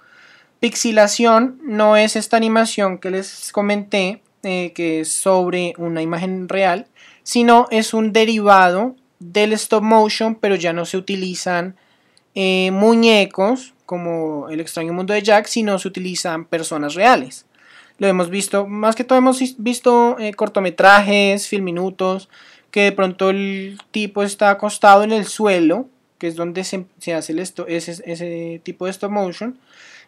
[0.60, 6.86] Pixilación no es esta animación que les comenté, eh, que es sobre una imagen real,
[7.22, 11.76] sino es un derivado del stop motion, pero ya no se utilizan
[12.34, 17.44] eh, muñecos como el extraño mundo de Jack, sino se utilizan personas reales.
[18.02, 22.28] Lo hemos visto, más que todo hemos visto eh, cortometrajes, filminutos,
[22.72, 25.86] que de pronto el tipo está acostado en el suelo,
[26.18, 26.84] que es donde se,
[27.14, 29.56] hace ese, ese, tipo de stop motion,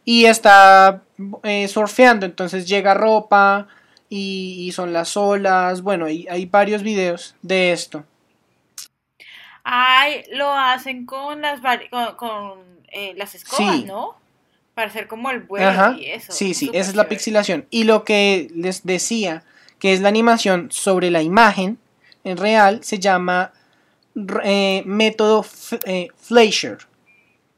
[0.05, 1.05] y está
[1.45, 3.69] eh, surfeando, entonces llega ropa,
[4.09, 5.81] y, son las olas.
[5.83, 8.05] Bueno, hay, hay varios videos de esto.
[9.63, 11.61] Ay, lo hacen con las
[12.17, 14.24] con, eh, las escobas, ¿no?
[14.75, 16.33] Para hacer como el vuelo y eso.
[16.33, 17.67] Sí, sí, esa es la pixilación.
[17.71, 19.45] Y lo que les decía,
[19.79, 21.79] que es la animación sobre la imagen
[22.25, 23.53] en real, se llama
[24.43, 25.45] eh, método
[25.87, 26.79] eh, Fleischer.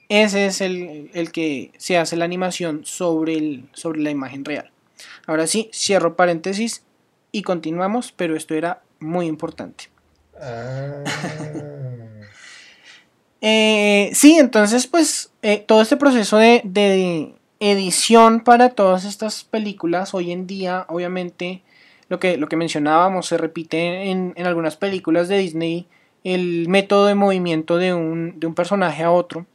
[0.09, 4.71] Ese es el, el, que se hace la animación sobre, el, sobre la imagen real.
[5.27, 6.83] Ahora sí, cierro paréntesis
[7.33, 9.89] y continuamos, pero esto era muy importante.
[10.41, 11.03] Ah.
[13.49, 20.33] Eh, sí, entonces pues eh, todo este proceso de, edición para todas estas películas hoy
[20.33, 21.63] en día, obviamente,
[22.09, 25.87] lo que, lo que mencionábamos se repite en, algunas películas de Disney,
[26.25, 29.47] el método de movimiento de un, de un personaje a otro,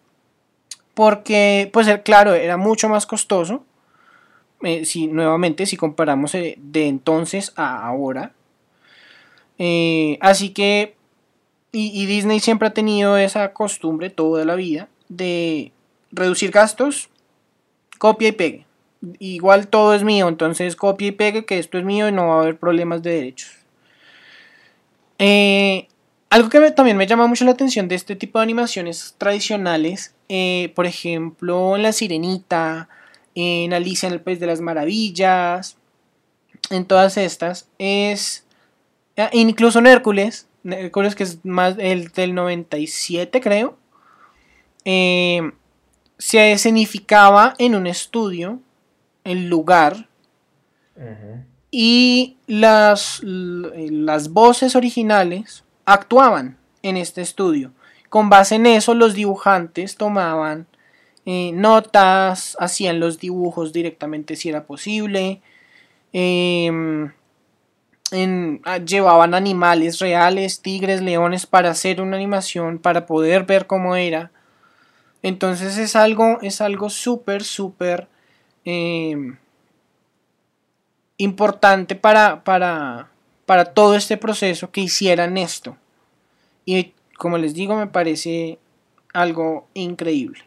[0.93, 3.65] porque pues claro, era mucho más costoso
[4.63, 8.32] eh, si nuevamente si comparamos eh, de entonces a ahora.
[9.58, 10.95] Eh, así que,
[11.71, 15.71] y, Disney siempre ha tenido esa costumbre toda la vida de
[16.12, 17.10] reducir gastos,
[17.97, 18.65] copia y pegue.
[19.19, 22.36] Igual todo es mío, entonces copia y pegue que esto es mío y no va
[22.36, 23.51] a haber problemas de derechos.
[26.29, 30.13] algo que también me llama mucho la atención de este tipo de animaciones tradicionales,
[30.75, 32.89] por ejemplo, La Sirenita,
[33.36, 35.77] en Alicia en el País de las Maravillas,
[36.69, 38.45] en todas estas, es
[39.17, 43.78] ah, incluso en Hércules, Hércules que es más el del 97 creo,
[44.86, 45.52] eh,
[46.17, 48.60] se escenificaba en un estudio,
[49.24, 50.08] el lugar,
[51.71, 57.71] y las, las voces originales actuaban en este estudio.
[58.10, 60.67] Con base en eso, los dibujantes tomaban
[61.26, 65.41] eh, notas, hacían los dibujos directamente si era posible,
[66.12, 67.12] em,
[68.12, 74.32] ah, llevaban animales reales, tigres, leones, para hacer una animación, para poder ver cómo era.
[75.24, 78.08] Entonces es algo, es algo súper, súper
[78.65, 79.38] em,
[81.17, 83.12] importante para, para,
[83.45, 85.78] para todo este proceso que hicieran esto.
[86.65, 88.60] Y como les digo, me parece
[89.13, 90.43] algo increíble.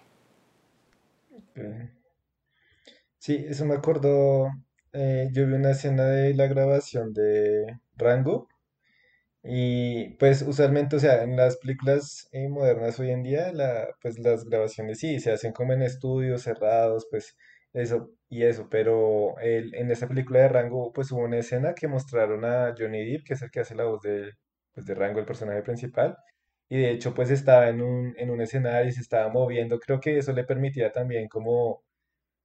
[3.18, 4.48] Sí, eso me acordó.
[4.94, 8.48] Eh, yo vi una escena de la grabación de Rango.
[9.42, 14.18] Y pues usualmente, o sea, en las películas eh, modernas hoy en día, la, pues
[14.18, 17.36] las grabaciones sí, se hacen como en estudios cerrados, pues
[17.74, 21.88] eso y eso, pero el, en esta película de Rango, pues hubo una escena que
[21.88, 24.32] mostraron a Johnny Depp, que es el que hace la voz de,
[24.72, 26.16] pues, de Rango, el personaje principal,
[26.68, 29.78] y de hecho pues estaba en un, en un escenario y se estaba moviendo.
[29.80, 31.82] Creo que eso le permitía también como,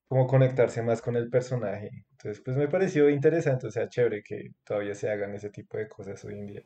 [0.10, 1.91] como conectarse más con el personaje.
[2.12, 5.88] Entonces pues me pareció interesante, o sea, chévere que todavía se hagan ese tipo de
[5.88, 6.63] cosas hoy en día.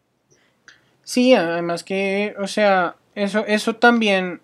[1.03, 4.41] Sí, además que, o sea, eso, eso también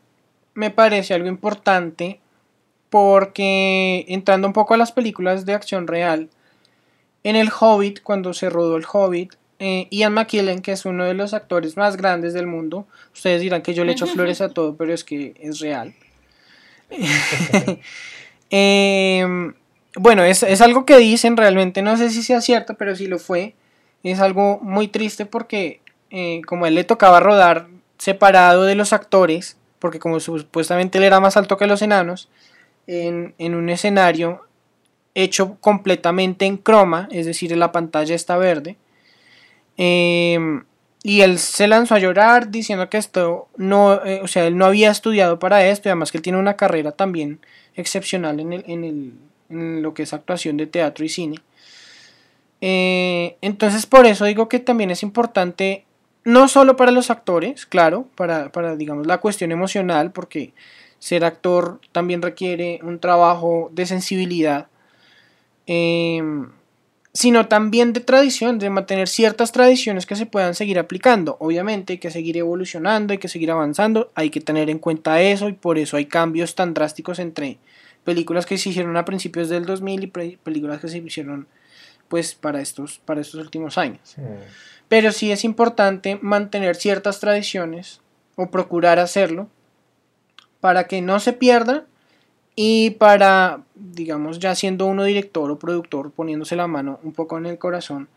[0.54, 2.20] me parece algo importante
[2.90, 6.30] porque entrando un poco a las películas de acción real,
[7.24, 11.14] en El Hobbit, cuando se rodó El Hobbit, eh, Ian McKellen, que es uno de
[11.14, 14.76] los actores más grandes del mundo, ustedes dirán que yo le echo flores a todo,
[14.76, 15.94] pero es que es real.
[18.50, 19.54] Em,
[19.96, 23.20] bueno, es, es, algo que dicen realmente, no sé si sea cierto, pero si lo
[23.20, 23.54] fue,
[24.04, 29.58] es algo muy triste porque eh, como él le tocaba rodar separado de los actores,
[29.80, 32.30] porque como supuestamente él era más alto que los enanos,
[32.88, 34.42] en, en un escenario
[35.14, 38.78] hecho completamente en croma, es decir, la pantalla está verde.
[39.78, 40.64] Em,
[41.02, 44.66] y él se lanzó a llorar diciendo que esto no, eh, o sea, él no
[44.66, 47.40] había estudiado para esto y además que él tiene una carrera también
[47.76, 49.14] excepcional en, el, en, el,
[49.50, 51.38] en lo que es actuación de teatro y cine.
[52.62, 55.86] Eh, entonces por eso digo que también es importante,
[56.26, 60.54] no solo para los actores, claro, para, para digamos la cuestión emocional, porque
[61.00, 64.68] ser actor también requiere un trabajo de sensibilidad,
[65.66, 66.50] em,
[67.14, 71.38] sino también de tradición, de mantener ciertas tradiciones que se puedan seguir aplicando.
[71.40, 75.50] Obviamente hay que seguir evolucionando, hay que seguir avanzando, hay que tener en cuenta eso
[75.50, 77.58] y por eso hay cambios tan drásticos entre
[78.04, 81.48] películas que se hicieron a principios del 2000 y películas que se hicieron
[82.08, 84.16] pues para estos, para estos últimos años.
[84.88, 88.02] Pero sí es importante mantener ciertas tradiciones
[88.36, 89.48] o procurar hacerlo
[90.60, 91.86] para que no se pierda
[92.56, 97.46] y para, digamos, ya siendo uno director o productor, poniéndose la mano un poco en
[97.46, 98.10] el corazón,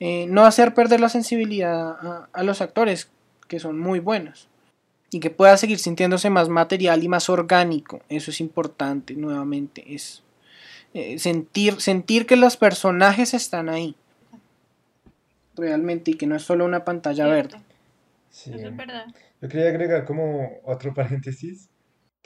[0.00, 3.08] eh, no hacer perder la sensibilidad a, los actores,
[3.48, 4.48] que son muy buenos,
[5.10, 8.00] y que pueda seguir sintiéndose más material y más orgánico.
[8.08, 10.22] Eso es importante, nuevamente, es
[10.92, 13.94] eh, sentir, sentir que los personajes están ahí,
[15.54, 17.58] realmente, y que no es solo una pantalla verde.
[18.30, 18.52] Sí.
[18.52, 19.06] Eso es verdad.
[19.40, 21.68] Yo quería agregar como otro paréntesis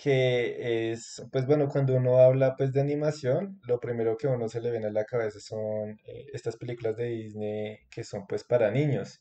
[0.03, 4.49] que es, pues bueno, cuando uno habla pues de animación, lo primero que a uno
[4.49, 8.43] se le viene a la cabeza son eh, estas películas de Disney que son pues
[8.43, 9.21] para niños,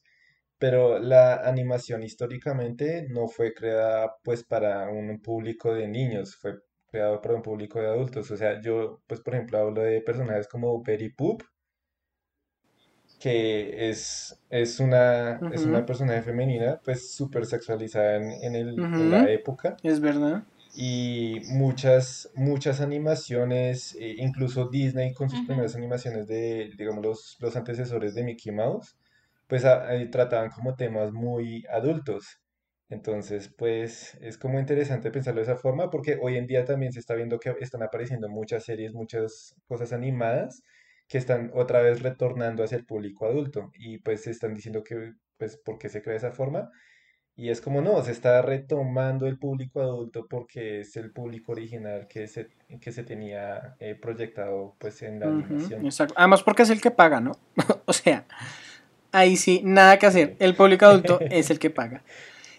[0.57, 6.53] pero la animación históricamente no fue creada pues para un público de niños, fue
[6.89, 10.47] creado para un público de adultos, o sea, yo pues por ejemplo hablo de personajes
[10.47, 11.43] como Betty Poop,
[13.19, 19.29] que es, es, una, es una personaje femenina pues súper sexualizada en, el, en la
[19.29, 19.75] época.
[19.83, 27.03] Es verdad y muchas, muchas animaciones, eh, incluso Disney con sus primeras animaciones de, digamos,
[27.03, 28.97] los, los antecesores de Mickey Mouse,
[29.47, 29.63] pues
[30.11, 32.39] trataban como temas muy adultos.
[32.89, 36.99] Entonces, pues es como interesante pensarlo de esa forma porque hoy en día también se
[36.99, 40.63] está viendo que están apareciendo muchas series, muchas cosas animadas
[41.07, 45.13] que están otra vez retornando hacia el público adulto y pues se están diciendo que,
[45.37, 46.69] pues, ¿por qué se crea de esa forma?
[47.39, 52.05] Y es como no, se está retomando el público adulto porque es el público original
[52.09, 52.49] que se,
[52.81, 55.85] que se tenía eh, proyectado pues en la animación.
[55.85, 56.15] Exacto.
[56.17, 57.31] Además porque es el que paga, ¿no?
[57.85, 58.25] o sea,
[59.13, 60.35] ahí sí, nada que hacer.
[60.39, 62.03] El público adulto es el que paga.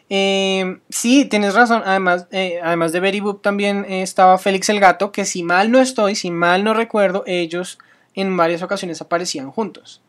[0.08, 1.82] Em, sí, tienes razón.
[1.84, 5.78] Además, eh, además de Betty Boop también estaba Félix el Gato, que si mal no
[5.78, 7.78] estoy, si mal no recuerdo, ellos
[8.14, 10.00] en varias ocasiones aparecían juntos.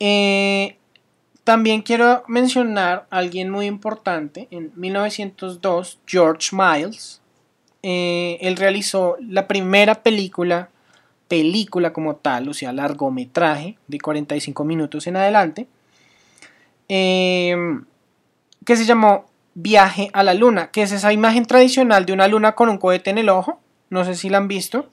[0.00, 0.78] Eh,
[1.44, 4.48] también quiero mencionar a alguien muy importante.
[4.50, 7.20] En 1902, George Miles,
[7.82, 10.70] eh, él realizó la primera película,
[11.28, 15.68] película como tal, o sea, largometraje de 45 minutos en adelante,
[16.88, 17.84] em,
[18.64, 22.52] que se llamó Viaje a la Luna, que es esa imagen tradicional de una luna
[22.52, 23.60] con un cohete en el ojo.
[23.90, 24.90] No sé si la han visto.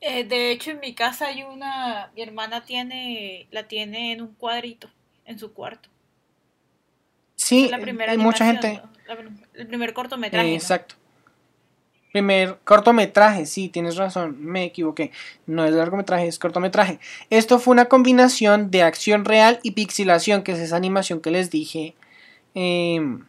[0.00, 4.34] Eh, de hecho, en mi casa hay una, mi hermana tiene, la tiene en un
[4.34, 4.88] cuadrito
[5.24, 5.88] en su cuarto.
[7.36, 8.80] Sí, la primera mucha gente.
[9.54, 10.54] el primer cortometraje.
[10.54, 10.94] exacto.
[12.12, 15.12] Primer cortometraje, sí, tienes razón, me equivoqué.
[15.46, 16.98] No es largometraje, es cortometraje.
[17.30, 21.50] Esto fue una combinación de acción real y pixelación, que es esa animación que les
[21.50, 21.94] dije
[22.54, 23.24] em,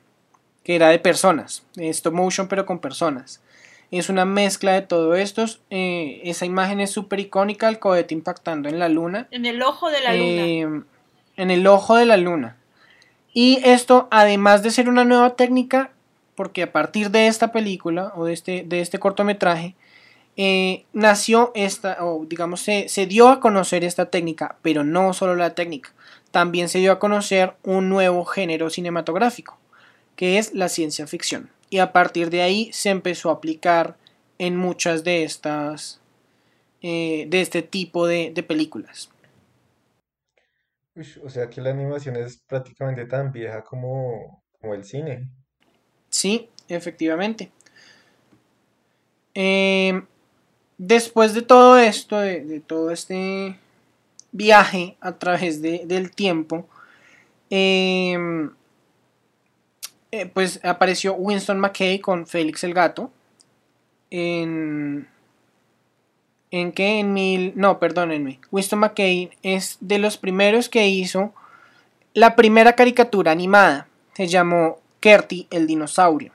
[0.64, 1.64] que era de personas.
[1.78, 3.42] Stop motion, pero con personas.
[3.90, 5.46] Es una mezcla de todo esto.
[5.70, 9.28] Eh, esa imagen es súper icónica, el cohete impactando en la luna.
[9.32, 10.86] En el ojo de la luna.
[11.36, 12.58] En el ojo de la luna.
[13.34, 15.92] Y esto, además de ser una nueva técnica,
[16.36, 19.76] porque a partir de esta película o de este, de este cortometraje,
[20.38, 25.36] eh, nació esta, o digamos, se, se dio a conocer esta técnica, pero no solo
[25.36, 25.94] la técnica,
[26.32, 29.58] también se dio a conocer un nuevo género cinematográfico,
[30.16, 31.50] que es la ciencia ficción.
[31.70, 33.98] Y a partir de ahí se empezó a aplicar
[34.38, 36.02] en muchas de estas,
[36.82, 39.13] eh, de este tipo de películas
[41.24, 45.28] o sea que la animación es prácticamente tan vieja como, el cine.
[46.10, 47.52] Sí, efectivamente.
[49.34, 50.06] em,
[50.78, 53.58] después de todo esto, de, todo este
[54.32, 56.68] viaje a través del tiempo,
[57.50, 58.52] em,
[60.12, 63.12] eh, pues apareció Winston McKay con Félix el Gato.
[64.12, 65.08] En,
[66.54, 71.34] en que en mil, no, perdónenme, Winston McKay es de los primeros que hizo
[72.14, 73.88] la primera caricatura animada.
[74.14, 76.32] Se llamó Kerty el dinosaurio.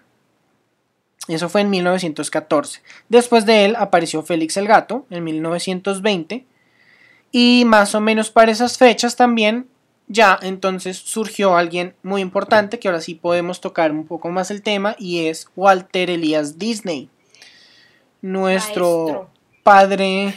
[1.28, 2.82] Eso fue en 1914.
[3.08, 6.44] Después de él apareció Félix el Gato en 1920.
[7.30, 9.68] Y más o menos para esas fechas también
[10.08, 14.62] ya entonces surgió alguien muy importante que ahora sí podemos tocar un poco más el
[14.62, 17.08] tema y es Walter Elias Disney.
[18.20, 19.30] Nuestro
[19.68, 20.34] padre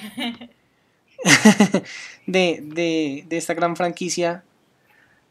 [2.26, 4.44] de, de, de esta gran franquicia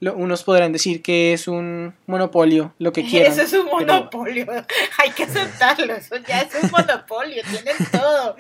[0.01, 3.33] unos podrán decir que es un monopolio, lo que quieran.
[3.33, 4.47] Eso es un monopolio,
[4.99, 8.37] hay que aceptarlo, eso ya es un monopolio, tienen todo.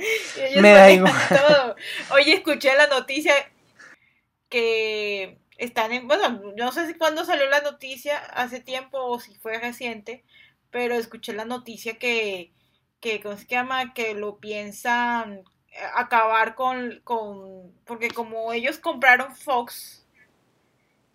[0.61, 1.13] Me da igual.
[1.29, 1.77] Todo.
[2.15, 3.35] Oye, escuché la noticia
[4.49, 9.35] que están en, bueno, no sé si cuándo salió la noticia, hace tiempo o si
[9.35, 10.25] fue reciente,
[10.71, 12.53] pero escuché la noticia que,
[13.01, 13.93] que ¿cómo se llama?
[13.95, 15.45] Que lo piensan
[15.95, 20.05] acabar con, con, porque como ellos compraron Fox,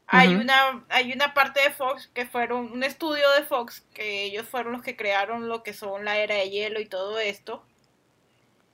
[0.08, 4.48] hay, una, hay una parte de Fox que fueron, un estudio de Fox, que ellos
[4.48, 7.64] fueron los que crearon lo que son la era de hielo y todo esto.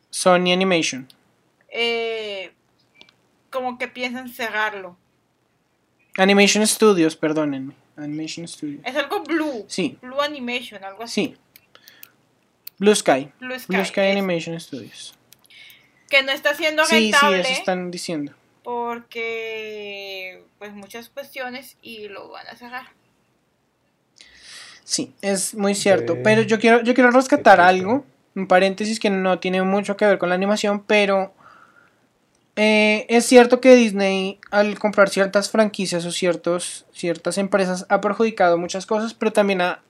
[0.10, 1.08] Sony Animation.
[1.70, 2.52] Eh,
[3.50, 4.98] como que piensan cerrarlo.
[6.18, 7.74] Animation Studios, perdónenme.
[7.96, 8.82] Animation Studios.
[8.86, 9.66] Es algo Blue.
[9.68, 9.98] Sí.
[10.02, 11.28] Blue Animation, algo así.
[11.28, 11.38] Sí.
[12.82, 13.32] Blue Sky.
[13.40, 15.14] Blue Sky, Animation Studios.
[16.10, 17.38] Que no está siendo rentable.
[17.38, 22.86] Sí, sí, eso están diciendo porque pues muchas cuestiones y lo van a cerrar.
[24.84, 28.06] Sí, es muy cierto, pero yo quiero yo quiero rescatar algo,
[28.36, 31.34] un paréntesis que no tiene mucho que ver con la animación, pero
[32.56, 38.58] eh, es cierto que Disney al comprar ciertas franquicias o ciertos, ciertas empresas ha perjudicado
[38.58, 39.82] muchas cosas, pero también ha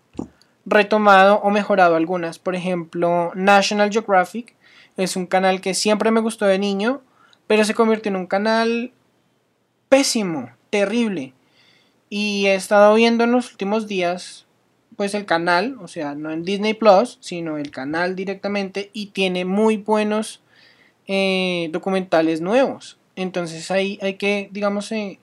[0.65, 2.39] retomado o mejorado algunas.
[2.39, 4.55] Por ejemplo, National Geographic
[4.97, 7.01] es un canal que siempre me gustó de niño
[7.51, 8.93] pero se convirtió en un canal
[9.89, 11.33] pésimo, terrible.
[12.09, 14.45] Y he estado viendo en los últimos días,
[14.95, 19.43] pues el canal, o sea, no en Disney Plus, sino el canal directamente, y tiene
[19.43, 20.41] muy buenos
[21.07, 22.97] eh, documentales nuevos.
[23.17, 25.19] Entonces ahí hay que, digamos, eh,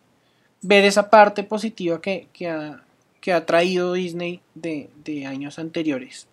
[0.61, 2.83] ver esa parte positiva que, ha,
[3.21, 6.29] que ha traído Disney de, de años anteriores.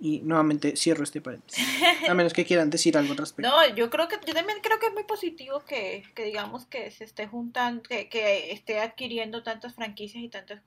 [0.00, 1.64] Y nuevamente cierro este paréntesis.
[2.08, 3.50] A menos que quieran decir algo al respecto.
[3.50, 6.90] No, yo creo que yo también creo que es muy positivo que, que digamos que
[6.90, 10.60] se esté juntando, que, que, esté adquiriendo tantas franquicias y tantas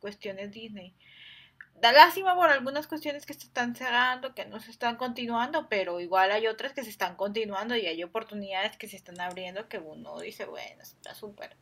[0.00, 0.94] cuestiones Disney.
[1.80, 5.98] Da lástima por algunas cuestiones que se están cerrando, que no se están continuando, pero
[5.98, 9.78] igual hay otras que se están continuando y hay oportunidades que se están abriendo que
[9.78, 11.56] uno dice, bueno, está súper.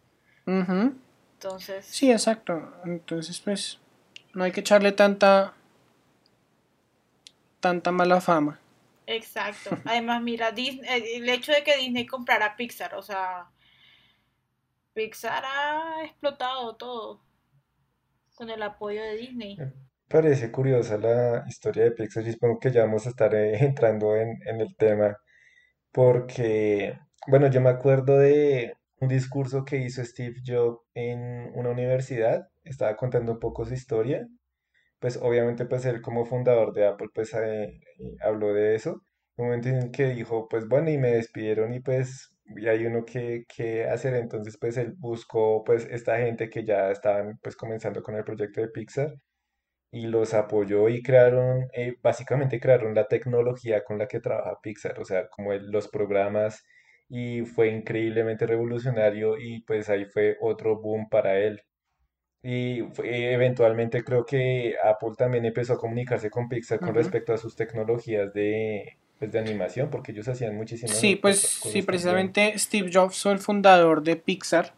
[1.43, 1.87] Entonces.
[1.87, 2.71] Sí, exacto.
[2.85, 3.79] Entonces, pues,
[4.35, 5.55] no hay que echarle tanta
[7.61, 8.61] tanta mala fama.
[9.07, 9.71] Exacto.
[9.87, 13.47] Además, mira, Disney, eh, el hecho de que Disney comprara Pixar, o sea,
[14.93, 17.23] Pixar ha explotado todo
[18.35, 19.57] con el apoyo de Disney.
[20.09, 24.15] parece curiosa la historia de Pixar y supongo que ya vamos a estar eh, entrando
[24.15, 25.17] en, en el tema
[25.91, 32.49] porque, bueno, yo me acuerdo de un discurso que hizo Steve Jobs en una universidad,
[32.65, 34.27] estaba contando un poco su historia
[35.01, 39.03] pues obviamente pues él como fundador de Apple pues eh, eh, habló de eso,
[39.37, 43.05] un momento en que dijo pues bueno y me despidieron y pues y hay uno
[43.05, 48.03] que, que hacer, entonces pues él buscó pues esta gente que ya estaban pues comenzando
[48.03, 49.15] con el proyecto de Pixar
[49.93, 54.99] y los apoyó y crearon, eh, básicamente crearon la tecnología con la que trabaja Pixar,
[55.01, 56.65] o sea, como los programas
[57.11, 61.61] y fue increíblemente revolucionario y pues ahí fue otro boom para él.
[62.43, 67.55] Y eventualmente creo que Apple también empezó a comunicarse con Pixar con respecto a sus
[67.55, 73.23] tecnologías de, pues, de animación, porque ellos hacían muchísimas Sí, pues sí, precisamente Steve Jobs
[73.23, 74.73] fue el fundador de Pixar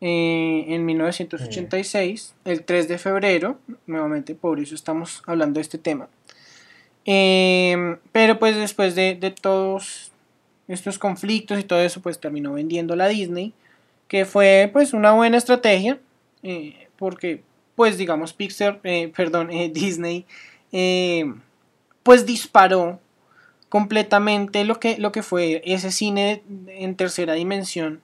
[0.00, 2.48] eh, en 1986, mm.
[2.48, 6.08] el 3 de febrero, nuevamente por eso estamos hablando de este tema.
[7.06, 10.12] Em, pero pues después de, de todos
[10.68, 13.52] estos conflictos y todo eso, pues terminó vendiendo la Disney,
[14.08, 16.00] que fue pues una buena estrategia
[16.42, 17.42] eh, porque
[17.74, 20.26] pues digamos Pixar, eh, perdón, eh, Disney,
[22.02, 23.00] pues disparó
[23.68, 28.00] completamente lo que, lo que fue ese cine en tercera dimensión,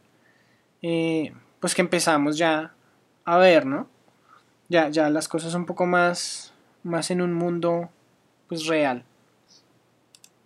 [0.80, 2.72] pues que empezamos ya
[3.24, 3.88] a ver, ¿no?
[4.68, 6.52] Ya, ya las cosas un poco más,
[6.82, 7.90] más en un mundo
[8.48, 9.04] pues real.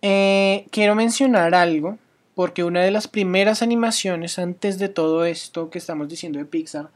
[0.01, 1.97] Eh, quiero mencionar algo,
[2.37, 6.91] porque una de las primeras animaciones antes de todo esto que estamos diciendo de Pixar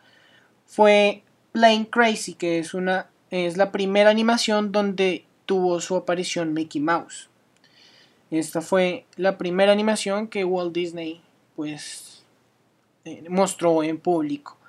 [0.67, 6.79] fue Plain Crazy, que es, una, es la primera animación donde tuvo su aparición Mickey
[6.79, 7.27] Mouse.
[8.29, 11.23] Esta fue la primera animación que Walt Disney
[11.55, 12.23] pues
[13.05, 14.59] eh, mostró en público.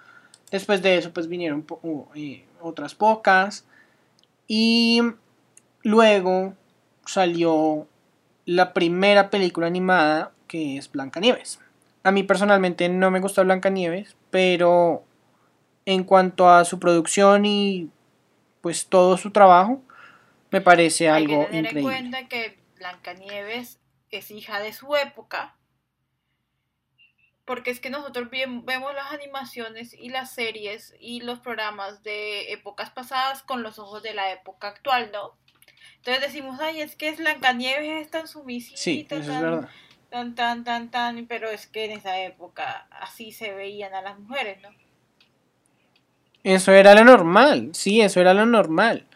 [0.51, 1.67] Después de eso pues vinieron
[2.15, 3.67] eh, otras pocas
[4.49, 5.03] y
[5.83, 6.55] luego
[7.05, 7.87] salió
[8.47, 11.61] la primera película animada que es Blancanieves.
[12.03, 15.03] A mí personalmente no me gusta Blancanieves, pero
[15.87, 17.89] en cuanto a su producción y
[18.61, 19.83] pues todo su trabajo,
[20.51, 23.81] me parece algo Hay que tener en cuenta que Blancanieves
[24.11, 25.57] es hija de su época.
[27.47, 32.91] Porque es que nosotros vemos las animaciones y las series y los programas de épocas
[32.91, 35.39] pasadas con los ojos de la época actual, ¿no?
[35.97, 39.71] Entonces decimos, ay, es que es Blancanieves es tan sumisita, sí, eso es verdad.
[40.13, 44.19] Tan, tan, tan, tan, pero es que en esa época así se veían a las
[44.19, 44.69] mujeres, ¿no?
[46.45, 49.07] Eso era lo normal, sí, eso era lo normal.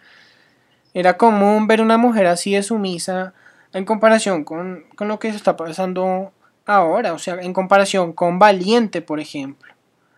[0.94, 3.34] Era común ver una mujer así de sumisa
[3.74, 6.32] en comparación con, con lo que se está pasando
[6.64, 9.74] ahora, o sea, en comparación con Valiente, por ejemplo.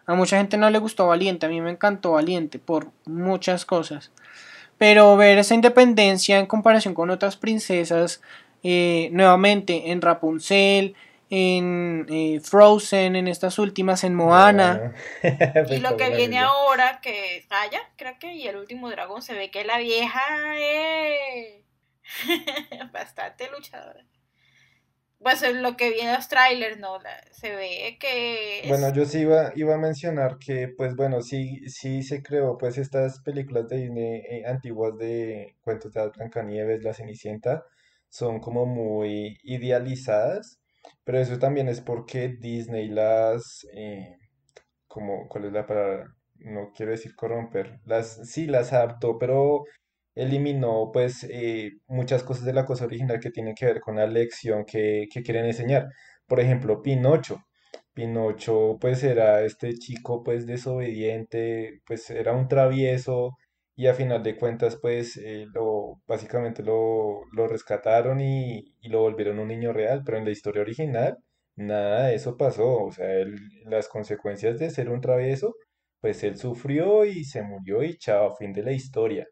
[0.06, 4.12] A mucha gente no le gustó Valiente, a mí me encantó Valiente por muchas cosas.
[4.78, 8.22] Pero ver esa independencia en comparación con otras princesas,
[8.62, 10.94] eh, nuevamente en Rapunzel,
[11.30, 14.94] en eh, Frozen, en estas últimas, en Moana.
[15.70, 17.46] y lo que viene ahora, que es
[17.96, 20.20] creo que, y el último dragón, se ve que la vieja
[20.58, 21.62] es
[22.92, 24.04] bastante luchadora.
[25.20, 26.98] Pues lo que viene los trailers, ¿no?
[27.32, 28.62] se ve que...
[28.68, 32.78] Bueno, yo sí iba, iba a mencionar que, pues bueno, sí, sí se creó, pues
[32.78, 37.64] estas películas de Disney eh, antiguas de cuentos de Blancanieves, La Cenicienta,
[38.10, 40.58] son como muy idealizadas
[41.04, 44.16] pero eso también es porque Disney las, eh,
[44.86, 46.06] como, ¿cuál es la palabra?
[46.36, 49.64] No quiero decir corromper, las, sí las adaptó, pero
[50.14, 54.06] eliminó pues eh, muchas cosas de la cosa original que tienen que ver con la
[54.06, 55.88] lección que, que quieren enseñar.
[56.26, 57.42] Por ejemplo, Pinocho.
[57.94, 63.36] Pinocho pues era este chico pues desobediente, pues era un travieso
[63.78, 69.02] y a final de cuentas pues eh, lo, básicamente lo, lo rescataron y, y, lo
[69.02, 71.18] volvieron un niño real, pero en la historia original
[71.54, 73.06] nada de eso pasó, o sea,
[73.66, 75.54] las consecuencias de ser un travieso,
[76.00, 79.28] pues él sufrió y se murió y chao, fin de la historia.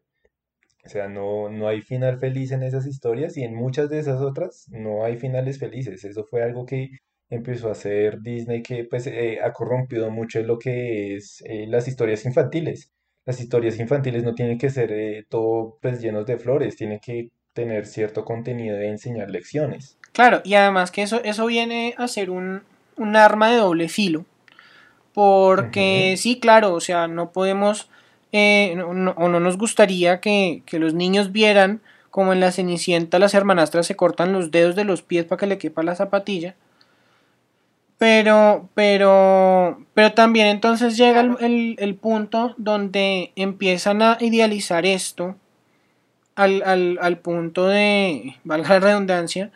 [0.85, 4.21] O sea, no, no hay final feliz en esas historias y en muchas de esas
[4.21, 6.05] otras no hay finales felices.
[6.05, 6.89] Eso fue algo que
[7.29, 11.87] empezó a hacer Disney que pues eh, ha corrompido mucho lo que es eh, las
[11.89, 12.93] historias infantiles
[13.27, 17.29] las historias infantiles no tienen que ser eh, todo pues llenos de flores, tienen que
[17.51, 19.97] tener cierto contenido de enseñar lecciones.
[20.13, 22.63] Claro, y además que eso, eso viene a ser un,
[23.15, 24.25] arma de doble filo.
[25.13, 27.89] Porque sí, claro, o sea, no podemos,
[28.31, 33.33] eh, o no nos gustaría que, que los niños vieran como en la Cenicienta las
[33.33, 36.55] hermanastras se cortan los dedos de los pies para que le quepa la zapatilla.
[37.97, 45.35] Pero, pero, pero también entonces llega el, punto donde empiezan a idealizar esto
[46.35, 49.51] al, punto de, valga la redundancia,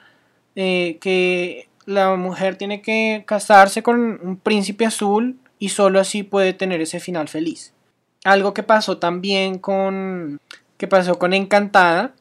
[0.56, 6.82] que la mujer tiene que casarse con un príncipe azul y solo así puede tener
[6.82, 7.74] ese final feliz.
[8.24, 10.40] Algo que pasó también con,
[10.78, 12.14] que pasó con Encantada,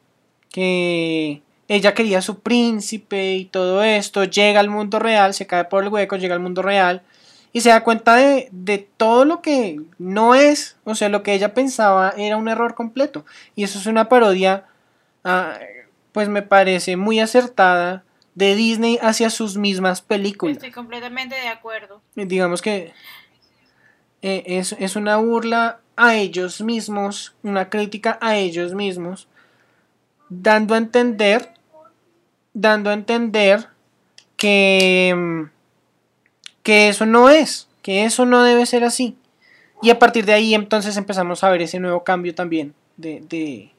[0.51, 1.41] que
[1.71, 5.89] ella quería su príncipe y todo esto, llega al mundo real, se cae por el
[5.89, 7.01] hueco, llega al mundo real
[7.53, 11.53] y se da cuenta de, todo lo que no es, o sea, lo que ella
[11.53, 13.25] pensaba era un error completo.
[13.55, 14.65] Y eso es una parodia,
[15.23, 15.59] ah,
[16.11, 18.03] pues me parece muy acertada
[18.35, 20.57] de Disney hacia sus mismas películas.
[20.57, 22.01] Estoy completamente de acuerdo.
[22.15, 22.91] Digamos que
[24.21, 29.29] eh, es, es una burla a ellos mismos, una crítica a ellos mismos,
[30.27, 31.60] dando a entender
[32.53, 33.67] dando a entender
[34.37, 35.47] que,
[36.63, 39.15] que eso no es, que eso no debe ser así.
[39.81, 43.71] Y a partir de ahí entonces empezamos a ver ese nuevo cambio también de, de,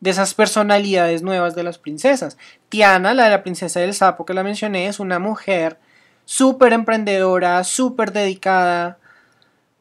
[0.00, 2.38] de esas personalidades nuevas de las princesas.
[2.68, 5.78] Tiana, la de la princesa del sapo que la mencioné, es una mujer
[6.24, 8.98] súper emprendedora, súper dedicada,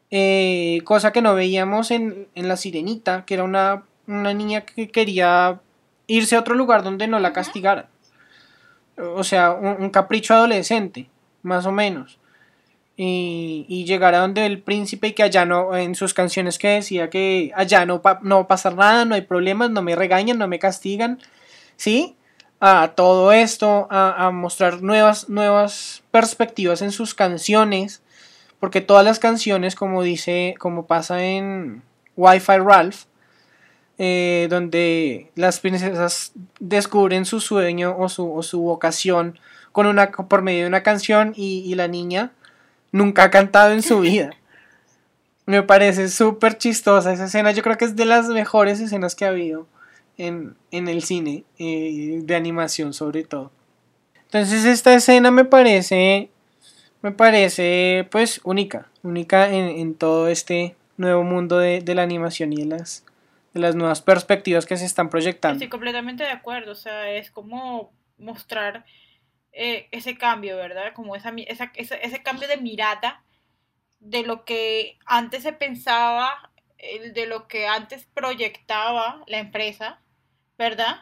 [0.10, 4.90] eh, cosa que no veíamos en, en, La Sirenita, que era una, una niña que
[4.90, 5.62] quería
[6.08, 7.91] irse a otro lugar donde no la castigaran
[8.98, 11.10] o sea, un, capricho adolescente,
[11.44, 12.20] más o menos.
[12.98, 17.10] Y, llegar a donde el príncipe y que allá no, en sus canciones que decía
[17.10, 20.48] que allá no, no va a pasar nada, no hay problemas, no me regañan, no
[20.48, 21.20] me castigan,
[21.78, 22.16] ¿sí?
[22.60, 28.04] a todo esto, a, a, mostrar nuevas, nuevas perspectivas en sus canciones,
[28.60, 31.82] porque todas las canciones, como dice, como pasa en
[32.16, 33.06] Wi-Fi Ralph,
[34.04, 39.38] eh, donde las princesas descubren su sueño o su, o su vocación
[39.72, 42.32] con una, por medio de una canción y, y la niña
[42.92, 44.32] nunca ha cantado en su vida.
[45.46, 47.52] Me parece súper chistosa esa escena.
[47.52, 49.68] Yo creo que es de las mejores escenas que ha habido
[50.18, 53.52] en, en el cine, eh, de animación sobre todo.
[54.24, 56.32] Entonces esta escena me parece,
[57.04, 62.52] me parece pues única, única en, en todo este nuevo mundo de, de, la animación
[62.52, 63.04] y de las,
[63.54, 65.56] de las nuevas perspectivas que se están proyectando.
[65.56, 68.86] Estoy completamente de acuerdo, o sea, es como mostrar
[69.52, 70.94] eh, ese cambio, ¿verdad?
[70.94, 73.24] Como esa, esa, esa, ese cambio de mirada
[74.00, 76.52] de lo que antes se pensaba,
[77.14, 80.02] de lo que antes proyectaba la empresa,
[80.58, 81.02] ¿verdad?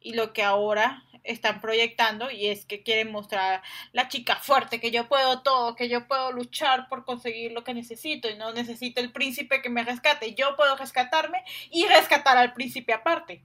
[0.00, 3.62] Y lo que ahora están proyectando y es que quieren mostrar
[3.92, 7.74] la chica fuerte, que yo puedo todo, que yo puedo luchar por conseguir lo que
[7.74, 12.54] necesito y no necesito el príncipe que me rescate, yo puedo rescatarme y rescatar al
[12.54, 13.44] príncipe aparte.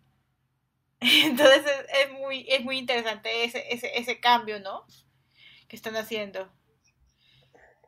[1.02, 1.64] Entonces
[2.04, 4.86] es, muy, es muy interesante ese, ese, ese cambio, ¿no?
[5.68, 6.50] Que están haciendo.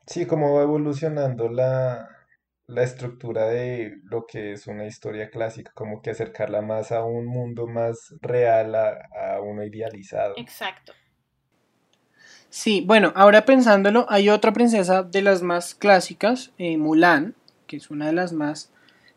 [0.07, 2.14] Sí, cómo va evolucionando la,
[2.67, 7.25] la estructura de lo que es una historia clásica, como que acercarla más a un
[7.25, 8.97] mundo más real, a,
[9.35, 10.33] a uno idealizado.
[10.37, 10.93] Exacto.
[12.49, 17.35] Sí, bueno, ahora pensándolo, hay otra princesa de las más clásicas, eh, Mulan,
[17.67, 18.71] que es una de las más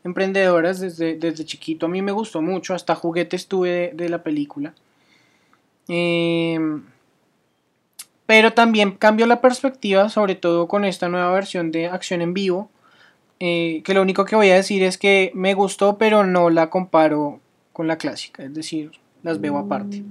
[0.04, 1.86] emprendedoras desde, desde chiquito.
[1.86, 4.74] A mí me gustó mucho, hasta juguetes tuve de, de la película.
[5.88, 6.58] Eh,
[8.26, 12.70] pero también cambió la perspectiva, sobre todo con esta nueva versión de acción en vivo.
[13.40, 16.70] Eh, que lo único que voy a decir es que me gustó, pero no la
[16.70, 17.40] comparo
[17.72, 18.42] con la clásica.
[18.42, 20.02] Es decir, las veo aparte.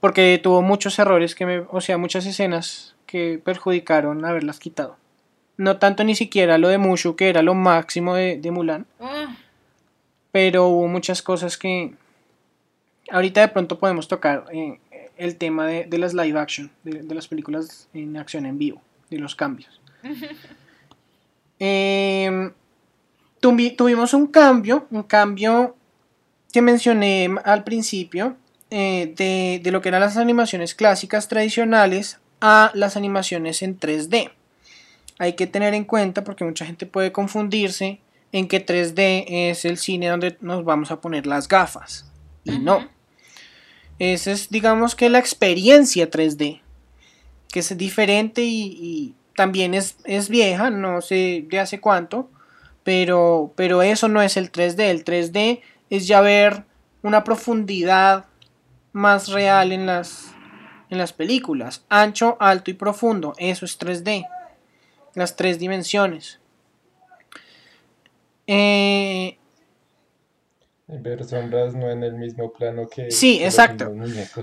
[0.00, 1.58] Porque tuvo muchos errores que me.
[1.70, 4.96] O sea, muchas escenas que perjudicaron haberlas quitado.
[5.56, 8.86] No tanto ni siquiera lo de Mushu, que era lo máximo de, de Mulan.
[9.00, 9.36] Ah,
[10.30, 11.94] Pero hubo muchas cosas que.
[13.10, 14.78] Ahorita de pronto podemos tocar eh,
[15.16, 18.82] el tema de, de las live action, de, de, las películas en acción en vivo,
[19.10, 19.80] de los cambios.
[21.60, 22.50] eh,
[23.40, 25.76] tuvi, tuvimos un cambio, un cambio
[26.52, 28.36] que mencioné al principio,
[28.70, 34.30] eh, de, de, lo que eran las animaciones clásicas tradicionales a las animaciones en 3D.
[35.18, 38.00] Hay que tener en cuenta porque mucha gente puede confundirse
[38.32, 42.10] en que 3D es el cine donde nos vamos a poner las gafas.
[42.44, 42.62] Y uh -huh.
[42.62, 42.88] no.
[43.98, 46.60] Esa es, digamos que la experiencia 3D,
[47.48, 52.28] que es diferente y, y también es, es, vieja, no sé de hace cuánto,
[52.82, 54.80] pero, pero eso no es el 3D.
[54.80, 55.60] El 3D
[55.90, 56.64] es ya ver
[57.04, 58.24] una profundidad
[58.90, 60.34] más real en las,
[60.90, 61.84] en las películas.
[61.88, 64.26] Ancho, alto y profundo, eso es 3D.
[65.14, 66.40] Las tres dimensiones.
[68.48, 69.38] Eh,
[70.88, 73.12] Ver sombras no en el mismo plano que.
[73.12, 73.94] Sí, exacto.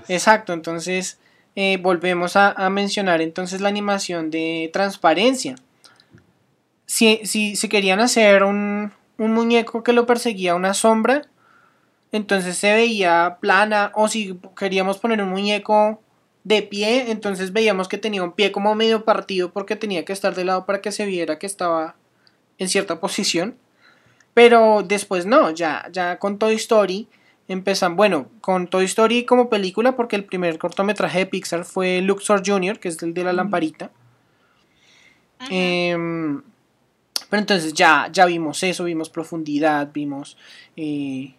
[0.08, 1.20] Exacto, entonces
[1.56, 5.56] eh, volvemos a, mencionar entonces la animación de transparencia.
[6.86, 11.24] Si, si, si querían hacer un, un, muñeco que lo perseguía una sombra,
[12.12, 13.92] entonces se veía plana.
[13.96, 16.02] O si queríamos poner un muñeco
[16.44, 20.36] de pie, entonces veíamos que tenía un pie como medio partido porque tenía que estar
[20.36, 21.96] de lado para que se viera que estaba
[22.58, 23.56] en cierta posición.
[24.34, 27.08] Pero después no, ya, ya con Toy Story
[27.48, 32.42] empezan, bueno, con Toy Story como película, porque el primer cortometraje de Pixar fue Luxor
[32.46, 33.92] Jr., que es el de la lamparita.
[35.40, 35.48] Uh -huh.
[35.52, 36.42] eh,
[37.30, 40.38] pero entonces ya, ya vimos eso, vimos profundidad, vimos,
[40.76, 41.34] eh,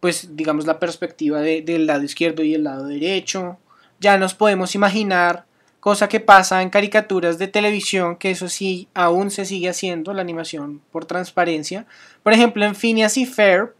[0.00, 3.58] pues digamos, la perspectiva de, del lado izquierdo y el lado derecho.
[4.00, 5.46] Ya nos podemos imaginar
[5.80, 10.22] cosa que pasa en caricaturas de televisión, que eso sí aún se sigue haciendo, la
[10.22, 11.86] animación por transparencia.
[12.22, 13.74] Por ejemplo, en Phineas y Ferb,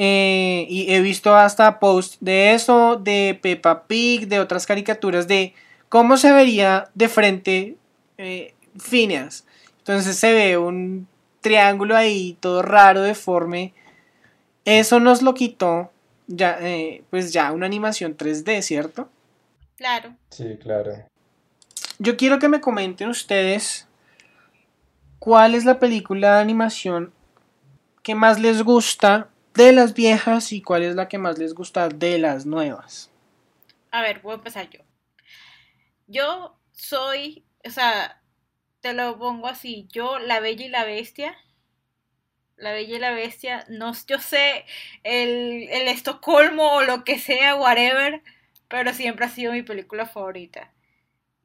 [0.00, 5.54] eh, y he visto hasta posts de eso, de Peppa Pig, de otras caricaturas, de
[5.88, 7.76] cómo se vería de frente
[8.16, 9.44] eh, Phineas.
[9.78, 11.08] Entonces se ve un
[11.40, 13.74] triángulo ahí, todo raro, deforme.
[14.64, 15.90] Eso nos lo quitó,
[16.28, 19.08] ya, eh, pues ya una animación 3D, ¿cierto?
[19.76, 20.14] Claro.
[20.30, 20.92] Sí, claro.
[21.98, 23.88] Yo quiero que me comenten ustedes
[25.18, 27.12] cuál es la película de animación
[28.04, 29.28] que más les gusta
[29.58, 33.10] de las viejas y cuál es la que más les gusta de las nuevas.
[33.90, 34.80] A ver, voy a empezar yo.
[36.06, 38.22] Yo soy, o sea,
[38.80, 41.36] te lo pongo así, yo, la Bella y la Bestia,
[42.56, 44.64] la Bella y la Bestia, no, yo sé,
[45.02, 48.22] el, el Estocolmo o lo que sea, whatever,
[48.68, 50.72] pero siempre ha sido mi película favorita.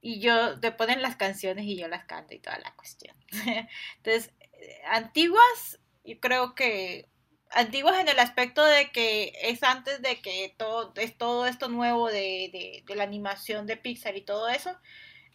[0.02, 3.16] Y yo te ponen las canciones y yo las canto y toda la cuestión.
[3.98, 7.08] Entonces, eh, antiguas, yo creo que
[7.54, 12.10] antiguas en el aspecto de que es antes de que todo, es todo esto nuevo
[12.10, 14.78] de, la animación de Pixar y todo eso,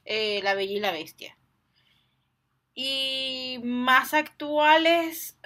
[0.04, 1.36] eh, La Bella y la Bestia.
[2.74, 5.36] Y más actuales,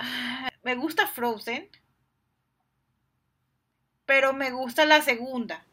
[0.62, 1.70] me gusta Frozen,
[4.04, 5.64] pero me gusta la segunda.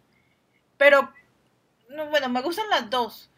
[0.78, 1.14] Pero,
[2.10, 3.30] bueno, me gustan las dos.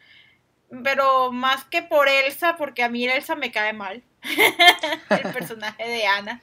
[0.83, 4.03] Pero más que por Elsa, porque a mí Elsa me cae mal.
[5.09, 6.41] el personaje de Ana.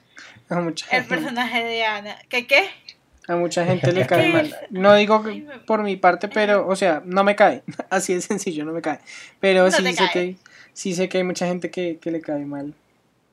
[0.49, 2.17] El personaje de Ana.
[2.27, 2.69] ¿Qué qué?
[3.27, 4.55] A mucha gente le cae mal.
[4.71, 5.23] No digo
[5.67, 7.63] por mi parte, pero, o sea, no me cae.
[7.89, 8.99] Así de sencillo, no me cae.
[9.39, 10.35] Pero sí, sé que,
[10.73, 12.73] sí sé que hay mucha gente que, que le cae mal.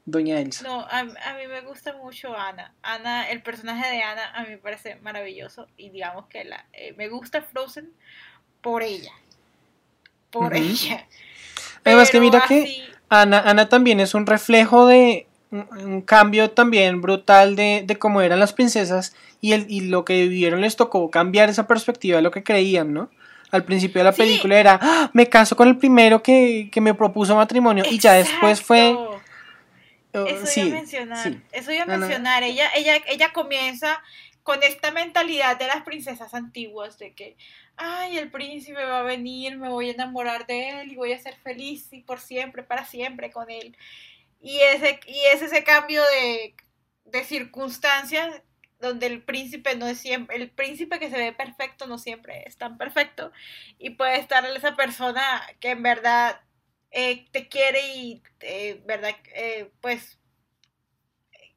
[0.04, 0.62] Doña Elsa.
[0.62, 2.72] No, a, a, mí me gusta mucho Ana.
[2.82, 6.94] Ana, el personaje de Ana a mí me parece maravilloso y digamos que la, eh,
[6.96, 7.90] me gusta Frozen
[8.60, 9.10] por ella.
[10.30, 11.06] Por ella.
[11.82, 17.56] Además que mira que Ana, Ana también es un reflejo de un, cambio también brutal
[17.56, 21.48] de, de, cómo eran las princesas y, el, y lo que vivieron les tocó cambiar
[21.48, 23.10] esa perspectiva de lo que creían, ¿no?
[23.52, 25.10] Al principio de la película era, ¡Ah!
[25.12, 28.96] me caso con el primero que, que me propuso matrimonio y ya después fue
[30.24, 31.32] eso iba a mencionar.
[31.52, 32.42] Eso iba a mencionar.
[32.42, 34.02] Ella, ella, ella comienza
[34.42, 37.36] con esta mentalidad de las princesas antiguas de que,
[37.76, 41.18] ay, el príncipe va a venir, me voy a enamorar de él y voy a
[41.18, 43.76] ser feliz y por siempre, para siempre con él.
[44.40, 46.54] Y ese, y es ese cambio de,
[47.04, 48.42] de circunstancias
[48.78, 52.58] donde el príncipe no es siempre, el príncipe que se ve perfecto no siempre es
[52.58, 53.32] tan perfecto
[53.78, 56.40] y puede estar esa persona que en verdad
[56.90, 59.14] eh, te quiere y, eh, ¿verdad?
[59.34, 60.18] Eh, pues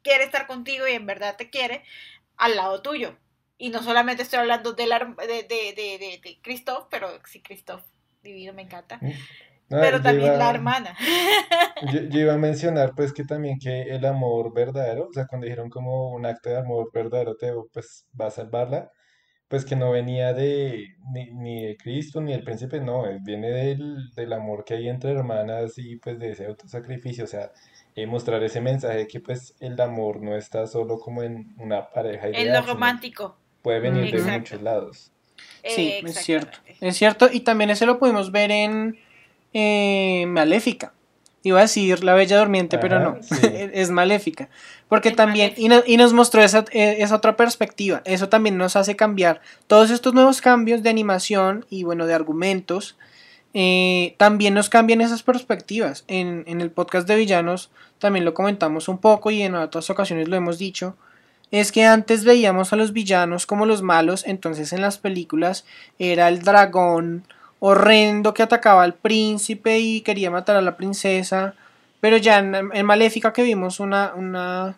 [0.01, 1.83] quiere estar contigo y en verdad te quiere
[2.37, 3.17] al lado tuyo.
[3.57, 7.83] Y no solamente estoy hablando de, de, de, de, Christoph, pero sí, Christoph,
[8.23, 8.99] divino, me encanta.
[9.69, 9.79] Mm.
[9.79, 10.95] pero también la hermana.
[11.93, 15.45] Yo, yo, iba a mencionar pues que también que el amor verdadero, o sea, cuando
[15.45, 18.91] dijeron como un acto de amor verdadero te pues va a salvarla,
[19.47, 24.11] pues que no venía de ni, ni de Cristo ni del príncipe, no, viene del,
[24.15, 27.51] del, amor que hay entre hermanas y pues de ese autosacrificio, o sea,
[27.95, 31.89] eh, mostrar ese mensaje de que pues el amor no está solo como en una
[31.89, 33.37] pareja ideal, en lo romántico.
[33.61, 35.11] Puede venir de muchos lados.
[35.63, 36.59] Sí, es cierto.
[36.79, 38.99] Es cierto, y también ese lo pudimos ver en
[39.53, 40.93] eh, Maléfica.
[41.41, 44.49] Iba a decir la Bella Durmiente, pero no, es maléfica.
[44.89, 48.97] Porque también, y, y, nos mostró esa, e, esa, otra perspectiva, eso también nos hace
[48.97, 49.39] cambiar.
[49.67, 52.97] Todos estos nuevos cambios de animación y bueno, de argumentos,
[53.53, 56.03] eh, también nos cambian esas perspectivas.
[56.07, 60.27] En, en, el podcast de villanos también lo comentamos un poco y en otras ocasiones
[60.27, 60.97] lo hemos dicho.
[61.51, 65.65] Es que antes veíamos a los villanos como los malos, entonces en las películas
[65.97, 67.23] era el dragón
[67.59, 71.55] horrendo que atacaba al príncipe y quería matar a la princesa.
[71.99, 74.77] Pero ya en, Maléfica que vimos una, una,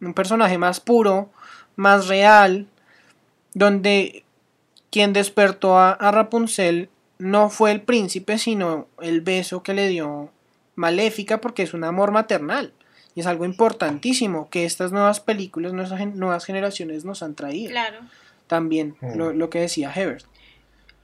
[0.00, 1.30] un personaje más puro,
[1.76, 2.66] más real,
[3.52, 4.24] donde
[4.90, 10.30] quien despertó a, Rapunzel no fue el príncipe, sino el beso que le dio
[10.76, 12.72] Maléfica, porque es un amor maternal.
[13.14, 17.70] Y es algo importantísimo que estas nuevas películas, nuevas, nuevas generaciones nos han traído.
[17.70, 17.98] Claro.
[18.48, 19.16] También, mm.
[19.16, 20.24] lo, lo, que decía Hebert.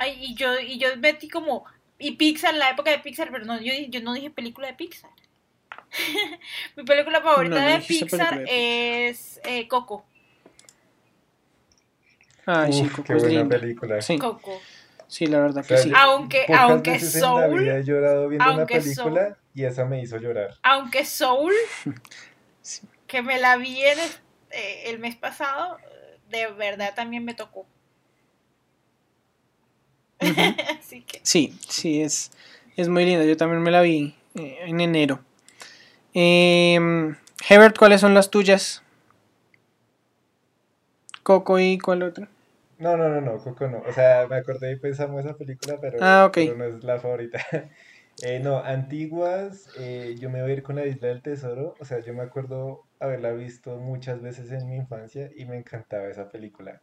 [0.01, 1.65] Ay, y yo, y yo metí como.
[1.99, 5.11] Y Pixar, la época de Pixar, pero no, yo, yo no dije película de Pixar.
[6.77, 10.07] Mi película favorita de Pixar es eh, Coco.
[12.47, 14.01] Ay, sí, Coco es buena película.
[14.01, 14.19] Sí.
[14.19, 14.59] Coco.
[15.07, 15.93] Sí, la verdad que sí.
[15.95, 17.69] Aunque, aunque Soul.
[17.69, 20.57] he llorado viendo una película y esa me hizo llorar.
[20.63, 21.53] Aunque Soul,
[23.07, 23.99] que me la vi el,
[24.51, 25.77] eh, el mes pasado,
[26.31, 27.67] de verdad también me tocó.
[31.23, 32.33] Sí, sí, es,
[32.77, 33.25] es muy linda.
[33.25, 35.21] Yo también me la vi eh, en enero.
[36.15, 37.15] Eh,
[37.49, 38.83] Hebert, ¿cuáles son las tuyas?
[41.23, 42.29] Coco y cuál otra?
[42.79, 43.83] No, no, no, no, Coco no.
[43.87, 47.39] O sea, me acordé y pensamos esa película, pero, ah, no es la favorita.
[48.23, 51.75] Eh, no, antiguas, eh, yo me voy a ir con la Isla del Tesoro.
[51.81, 56.07] O sea, yo me acuerdo haberla visto muchas veces en mi infancia y me encantaba
[56.07, 56.83] esa película.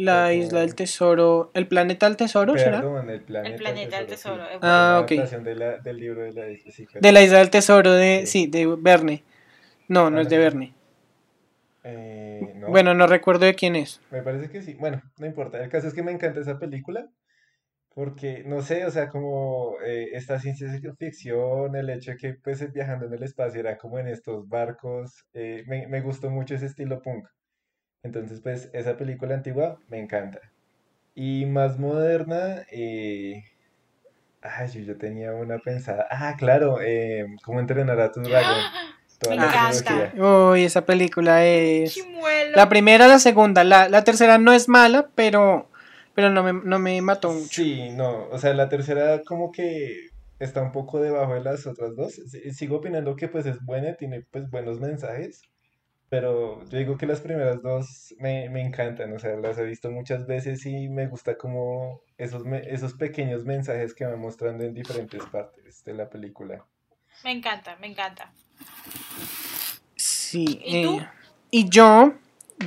[0.00, 1.50] La isla del tesoro.
[1.52, 2.78] ¿El planeta del tesoro será?
[2.78, 4.42] el planeta, del tesoro.
[4.62, 5.10] Ah, ok.
[5.10, 6.72] De la, del libro de la isla.
[6.98, 8.46] de la isla del tesoro de, sí.
[8.46, 9.22] de Verne.
[9.88, 10.74] No, no es de Verne.
[11.84, 12.68] Eh, no.
[12.68, 14.00] Bueno, no recuerdo de quién es.
[14.10, 14.72] Me parece que sí.
[14.72, 15.62] Bueno, no importa.
[15.62, 17.06] El caso es que me encanta esa película.
[17.92, 22.72] Porque, no sé, o sea, como eh, esta ciencia ficción, el hecho de que pues
[22.72, 26.66] viajando en el espacio era como en estos barcos, eh, me, me gustó mucho ese
[26.66, 27.26] estilo punk.
[28.02, 30.40] Entonces, pues, esa película antigua me encanta.
[31.14, 33.44] Y más moderna, eh,
[34.42, 36.06] ay, yo, yo tenía una pensada.
[36.10, 38.62] Ah, claro, eh, ¿Cómo entrenar a tu dragón?
[39.18, 40.12] Toda Me la encanta.
[40.16, 41.92] Uy, esa película es...
[41.92, 42.56] Chimuelo.
[42.56, 45.68] La primera, la segunda, la, la tercera no es mala, pero,
[46.14, 47.48] pero no, me, no me mató mucho.
[47.62, 51.94] Sí, no, o sea, la tercera como que está un poco debajo de las otras
[51.96, 52.14] dos.
[52.54, 55.42] Sigo opinando que pues es buena, tiene pues buenos mensajes,
[56.10, 59.90] pero yo digo que las primeras dos me, me encantan, o sea, las he visto
[59.90, 64.74] muchas veces y me gusta como esos, me- esos pequeños mensajes que van mostrando en
[64.74, 66.66] diferentes partes de la película.
[67.24, 68.30] Me encanta, me encanta.
[69.96, 70.60] Sí.
[70.64, 70.98] ¿Y tú?
[71.00, 71.06] eh,
[71.50, 72.14] y yo,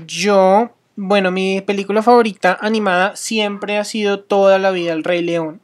[0.05, 5.61] yo, bueno, mi película favorita animada siempre ha sido toda la vida El Rey León.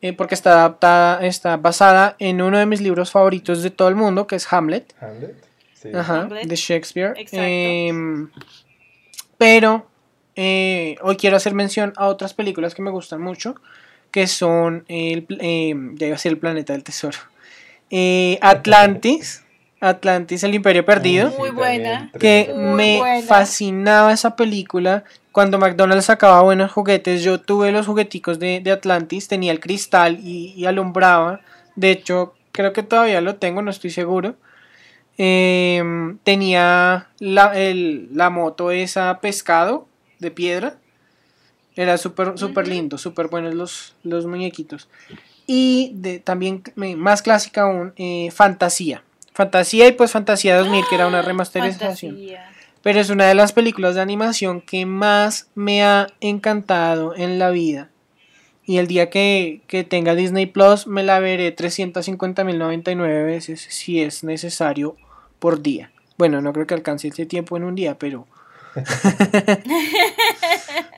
[0.00, 3.96] eh, porque está adaptada, está basada en uno de mis libros favoritos de todo el
[3.96, 4.94] mundo, que es Hamlet.
[5.00, 5.47] Hamlet,
[5.80, 5.90] sí.
[5.94, 7.12] Ajá, de Shakespeare.
[7.16, 7.36] Exacto.
[7.42, 8.28] Em,
[9.36, 9.86] pero
[10.36, 13.54] eh, hoy quiero hacer mención a otras películas que me gustan mucho,
[14.10, 17.18] que son el, em, ya iba a ser el planeta del tesoro.
[17.90, 19.44] Eh, Atlantis,
[19.80, 22.10] Atlantis, el Imperio Perdido, Muy buena.
[22.18, 22.50] que.
[22.54, 23.26] Muy me buena.
[23.26, 25.04] fascinaba esa película.
[25.32, 30.18] Cuando McDonald's sacaba buenos juguetes, yo tuve los jugueticos de, de Atlantis, tenía el cristal
[30.20, 31.40] y, y alumbraba.
[31.76, 34.34] De hecho, creo que todavía lo tengo, no estoy seguro.
[35.18, 39.88] Em, tenía la, el- la moto esa pescado
[40.20, 40.78] de piedra.
[41.74, 42.60] Era súper Ujú.
[42.62, 44.88] lindo, súper buenos los, los muñequitos.
[45.46, 49.02] Y de, también más clásica aún, eh, Fantasía.
[49.32, 52.14] Fantasía y pues Fantasía 2000, que era una remasterización.
[52.16, 52.52] Fantasía.
[52.82, 57.50] Pero es una de las películas de animación que más me ha encantado en la
[57.50, 57.90] vida.
[58.64, 64.22] Y el día que, que tenga Disney Plus me la veré 350.099 veces si es
[64.24, 64.96] necesario
[65.38, 65.90] por día.
[66.16, 68.26] Bueno, no creo que alcance ese tiempo en un día, pero...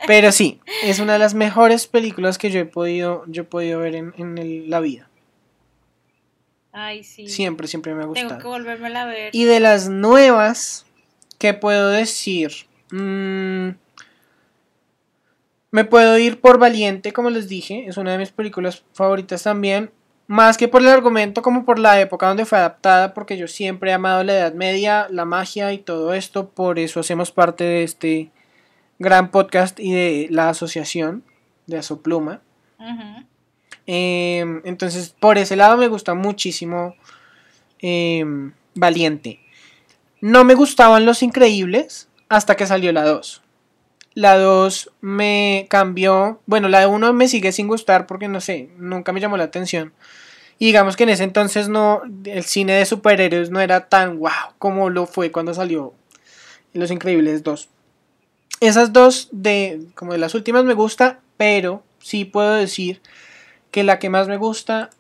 [0.07, 3.81] pero sí, es una de las mejores películas que yo he podido, yo he podido
[3.81, 5.09] ver en, en el- la vida.
[6.73, 7.29] Ay, sí.
[7.29, 8.49] Siempre, siempre me ha Tengo que gustado.
[8.51, 9.35] volvérmela a ver.
[9.35, 10.87] Y de las nuevas,
[11.39, 12.53] ¿qué puedo decir?
[12.91, 13.71] Mm,
[15.73, 19.91] me puedo ir por Valiente, como les dije, es una de mis películas favoritas también.
[20.31, 23.91] Más que por el argumento, como por la época donde fue adaptada, porque yo siempre
[23.91, 27.83] he amado la Edad Media, la magia y todo esto, por eso hacemos parte de
[27.83, 28.31] este
[29.01, 31.25] gran podcast y de la asociación
[31.67, 32.43] de Asopluma.
[32.79, 33.27] Ujú.
[33.87, 36.95] Em, entonces, por ese lado me gusta muchísimo
[37.81, 39.41] em, Valiente.
[40.21, 43.43] No me gustaban Los Increíbles hasta que salió la 2.
[44.15, 46.41] La 2 me cambió.
[46.47, 49.43] Bueno, la de 1 me sigue sin gustar porque no sé, nunca me llamó la
[49.43, 49.93] atención.
[50.61, 54.31] Y digamos que en ese entonces no, el cine de superhéroes no era tan wow
[54.59, 55.95] como lo fue cuando salió
[56.75, 57.69] Los Increíbles 2.
[58.61, 63.01] Esas dos de como de las últimas me gusta, pero sí puedo decir
[63.71, 64.91] que la que más me gusta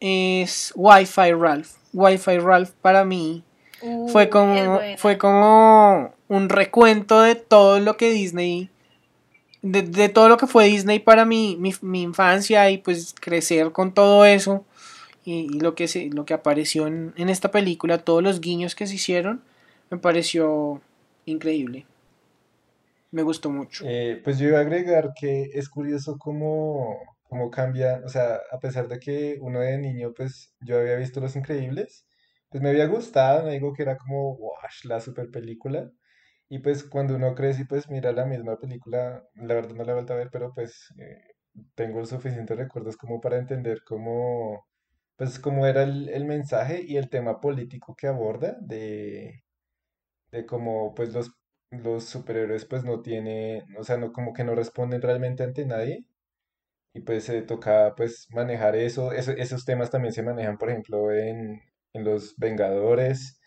[0.00, 1.68] es Wi-Fi Ralph.
[1.92, 3.44] Wi-Fi Ralph para mí
[3.82, 8.68] Uh, fue como fue como un recuento de todo lo que Disney
[9.62, 13.72] de, de todo lo que fue Disney para mi, mi, mi infancia y pues crecer
[13.72, 14.66] con todo eso
[15.30, 18.86] y, lo que se, lo que apareció en, en esta película todos los guiños que
[18.86, 19.42] se hicieron
[19.90, 20.80] me pareció
[21.26, 21.86] increíble.
[23.10, 23.84] Me gustó mucho.
[23.86, 28.58] Eh, pues yo iba a agregar que es curioso cómo, cómo cambia, o sea, a
[28.60, 32.06] pesar de que uno de niño, pues yo había visto Los Increíbles,
[32.50, 35.90] pues me había gustado, no digo que era como, wash, la super película,
[36.48, 39.92] y pues cuando uno crece y pues mira la misma película, la verdad no la
[39.92, 41.20] he vuelto a ver, pero pues eh,
[41.74, 44.66] tengo suficientes recuerdos como para entender cómo,
[45.20, 49.44] pues cómo era el, el mensaje y el tema político que aborda de
[50.32, 51.32] de cómo pues los,
[51.70, 56.06] los superhéroes pues no tienen, o sea, no como que no responden realmente ante nadie.
[56.94, 61.12] Y pues se toca pues manejar eso, eso- esos temas también se manejan por ejemplo
[61.12, 61.62] en,
[61.94, 63.40] en Los Vengadores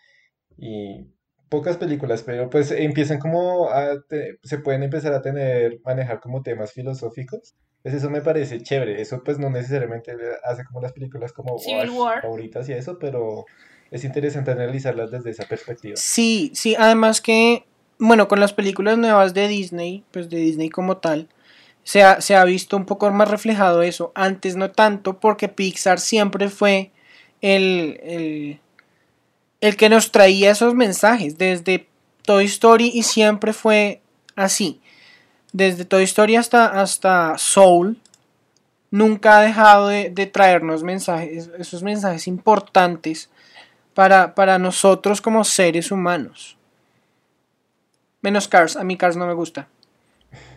[0.57, 1.13] y
[1.53, 6.41] pocas películas, pero pues empiezan como a, te- se pueden empezar a tener, manejar como
[6.41, 7.53] temas filosóficos.
[7.83, 11.91] Pues eso me parece chévere, eso pues no necesariamente hace como las películas como Civil
[11.91, 12.21] War.
[12.23, 13.45] favoritas y eso, pero
[13.91, 15.95] es interesante analizarlas desde esa perspectiva.
[15.95, 17.65] Sí, sí, además que,
[17.99, 21.27] bueno, con las películas nuevas de Disney, pues de Disney como tal,
[21.83, 24.11] se ha, se ha visto un poco más reflejado eso.
[24.15, 26.89] Antes no tanto, porque Pixar siempre fue
[27.41, 28.59] el, el,
[29.63, 31.87] el que nos traía esos mensajes, desde
[32.23, 34.01] Toy Story y siempre fue
[34.35, 34.81] así.
[35.53, 37.97] Desde Toy Story hasta, hasta Soul,
[38.91, 43.29] nunca ha dejado de, de traernos mensajes, esos mensajes importantes
[43.93, 46.57] para, para nosotros como seres humanos.
[48.21, 49.69] Menos Cars, a mí Cars no me gusta.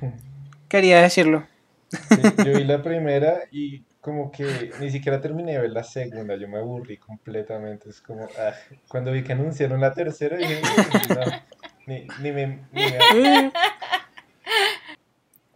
[0.68, 1.46] quería decirlo.
[1.90, 6.36] Sí, yo vi la primera y como que ni siquiera terminé de ver la segunda,
[6.36, 7.90] yo me aburrí completamente.
[7.90, 8.52] Es como, ah,
[8.86, 11.42] cuando vi que anunciaron la tercera, dije, "Uy, no,
[11.86, 13.52] ni, ni me, ni me-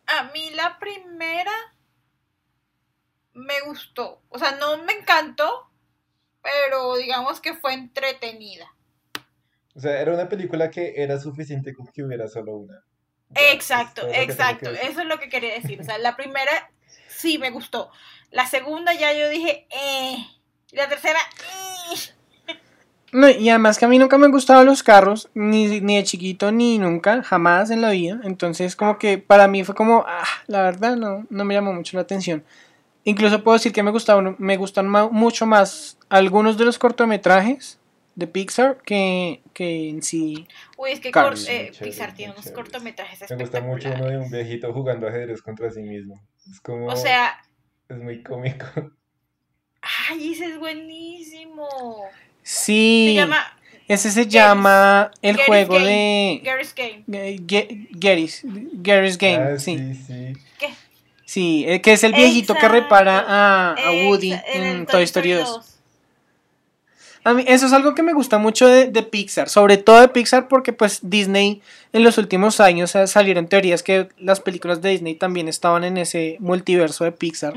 [0.09, 1.53] A mí la primera
[3.34, 4.20] me gustó.
[4.30, 5.70] O sea, no me encantó,
[6.42, 8.66] pero digamos que fue entretenida.
[9.76, 12.82] O sea, era una película que era suficiente con que hubiera solo una.
[13.36, 14.70] Exacto, exacto.
[14.70, 15.80] Eso es lo que quería decir.
[15.80, 16.72] O sea, la primera
[17.20, 17.90] sí me gustó.
[18.30, 20.16] La segunda ya yo dije, eh.
[20.72, 22.54] Y la tercera, eh.
[23.12, 26.04] No, y además que a mí nunca me han gustado los carros, ni, ni de
[26.04, 28.20] chiquito, ni nunca, jamás en la vida.
[28.22, 31.96] Entonces, como que para mí fue como, ah, la verdad, no, no me llamó mucho
[31.96, 32.44] la atención.
[33.02, 37.80] Incluso puedo decir que me gustaban, me gustan mucho más algunos de los cortometrajes
[38.20, 40.46] de Pixar que, que en sí.
[40.76, 44.30] Uy, es que cor- eh, Pixar tiene unos cortometrajes Me gusta mucho uno de un
[44.30, 46.22] viejito jugando ajedrez contra sí mismo.
[46.48, 47.42] Es como, O sea,
[47.88, 48.66] es muy cómico.
[50.10, 51.66] ay, ese es buenísimo.
[52.42, 53.56] Sí, Se llama
[53.88, 55.86] ese se llama el juego Game.
[55.86, 57.04] de Garry's Game.
[58.72, 59.76] Garry's Game, Ah, sí.
[59.78, 60.32] sí, sí.
[60.60, 60.68] ¿Qué?
[61.24, 65.69] Sí, eh, que es el viejito que repara a, a Woody en, Toy Story 2.
[67.22, 70.08] A mí eso es algo que me gusta mucho de, de Pixar, sobre todo de
[70.08, 71.60] Pixar porque pues Disney
[71.92, 76.36] en los últimos años salieron teorías que las películas de Disney también estaban en ese
[76.40, 77.52] multiverso de Pixar,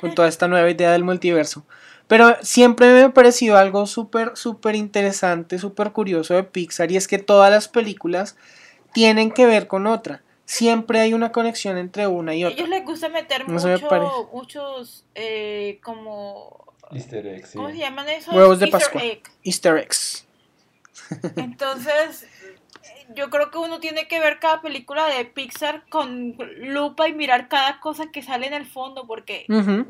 [0.00, 1.64] con toda esta nueva idea del multiverso.
[2.06, 7.08] Pero siempre me ha parecido algo súper, súper interesante, súper curioso de Pixar y es
[7.08, 8.36] que todas las películas
[8.92, 10.22] tienen que ver con otra.
[10.46, 12.58] Siempre hay una conexión entre una y A otra.
[12.58, 13.58] ellos les gusta meter me
[14.32, 17.56] muchos, eh, como, Easter egg, sí.
[17.56, 18.34] ¿cómo se llaman esos?
[18.34, 19.02] Huevos de Easter Pascua.
[19.02, 19.22] egg.
[19.44, 20.26] Easter eggs.
[21.36, 22.26] Entonces,
[23.14, 27.48] yo creo que uno tiene que ver cada película de Pixar con lupa y mirar
[27.48, 29.46] cada cosa que sale en el fondo, porque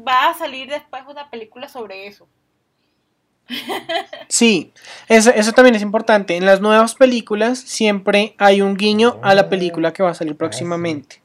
[0.07, 2.29] va a salir después una película sobre eso.
[4.29, 4.73] Sí,
[5.09, 6.37] eso, eso también es importante.
[6.37, 10.37] En las nuevas películas siempre hay un guiño a la película que va a salir
[10.37, 11.23] próximamente.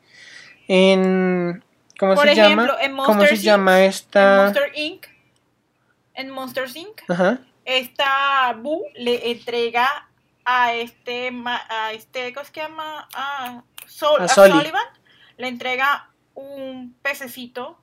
[0.70, 1.64] En
[2.00, 2.82] ¿cómo Por se ejemplo, llama?
[2.82, 3.44] en ¿Cómo se Inc.
[3.44, 4.38] llama En esta?
[4.44, 5.06] Monster Inc.
[6.16, 7.02] En Monster Inc.
[7.10, 7.40] Ajá.
[7.66, 10.10] esta Boo le entrega
[10.46, 13.08] a este, a este, ¿cómo que llama?
[13.16, 14.28] A, Sol- A a.
[14.52, 14.86] Sullivan,
[15.38, 17.80] le entrega un pececito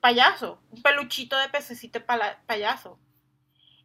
[0.00, 2.98] payaso, un peluchito de pececito pala- payaso.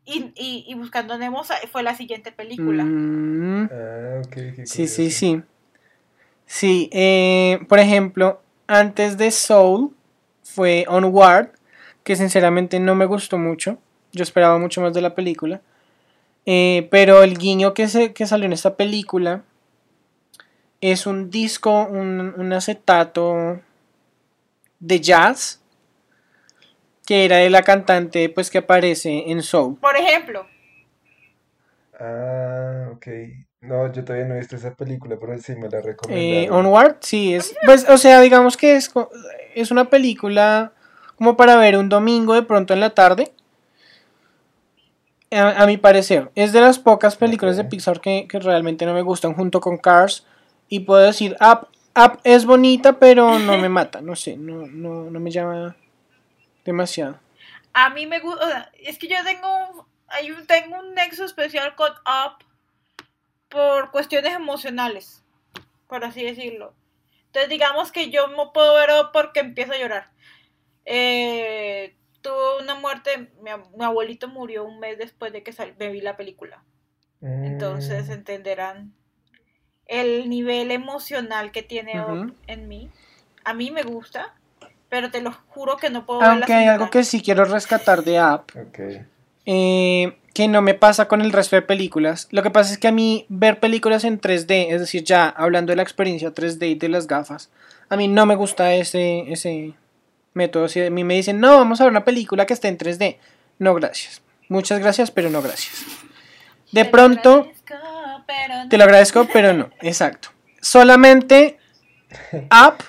[0.05, 2.83] Y, y, y Buscando Nemo fue la siguiente película.
[2.85, 4.21] Mm, Ah,
[4.65, 5.41] sí, sí, sí.
[6.45, 9.93] Sí, eh, por ejemplo, antes de Soul
[10.43, 11.51] fue Onward,
[12.07, 13.79] que sinceramente no me gustó mucho.
[14.13, 15.59] Yo esperaba mucho más de la película.
[16.45, 19.43] Eh, pero el guiño que, se, que salió en esta película
[20.79, 23.59] es un disco, un, un acetato
[24.79, 25.61] de jazz
[27.05, 29.75] que era de la cantante pues que aparece en Soul.
[29.75, 30.47] Por ejemplo,
[31.99, 33.07] Ah, ok.
[33.59, 36.65] No, yo todavía no he visto esa película, pero sí me la Eh, recomendaron.
[36.67, 38.89] Onward, sí, es, pues, o sea, digamos que es,
[39.55, 40.71] es una película
[41.17, 43.31] como para ver un domingo de pronto en la tarde.
[45.31, 47.65] A, a mi parecer, es de las pocas películas de.
[47.65, 50.25] Pixar que, que realmente no me gustan, junto con Cars.
[50.69, 55.09] Y puedo decir, Up, Up es bonita, pero no me mata, no sé, no, no,
[55.09, 55.75] no me llama
[56.63, 57.19] demasiado.
[57.73, 61.75] a mí me gusta, es que yo tengo un, hay un, tengo un nexo especial
[61.75, 62.43] con Up
[63.49, 65.23] por cuestiones emocionales,
[65.87, 66.73] por así decirlo.
[67.27, 70.09] Entonces digamos que yo no puedo ver Up porque empiezo a llorar.
[70.89, 75.75] Eh, tuve una muerte, mi, ab- mi abuelito murió un mes después de que sal-
[75.79, 76.63] me vi la película.
[77.43, 78.93] Entonces Mm, entenderán
[79.87, 81.99] el nivel emocional que tiene
[82.47, 82.89] en mí.
[83.45, 84.35] A mí me gusta,
[84.89, 88.19] pero te lo juro que no puedo Aunque hay algo que sí quiero rescatar de
[88.55, 88.79] ok.
[89.45, 92.27] eh, que no me pasa con el resto de películas.
[92.31, 95.71] Lo que pasa es que a mí ver películas en 3D, es decir, ya hablando
[95.71, 97.49] de la experiencia 3D y de las gafas,
[97.89, 99.73] a mí no me gusta ese, ese
[100.37, 100.69] método.
[100.69, 103.17] Si a mí me dicen, no, vamos a ver una película que esté en 3D,
[103.59, 104.21] no, gracias.
[104.47, 105.83] Muchas gracias, pero no gracias.
[106.71, 108.69] De Te lo pronto, agradezco, pero no.
[108.69, 110.29] te lo agradezco, pero no, exacto.
[110.61, 111.57] Solamente
[112.51, 112.83] Up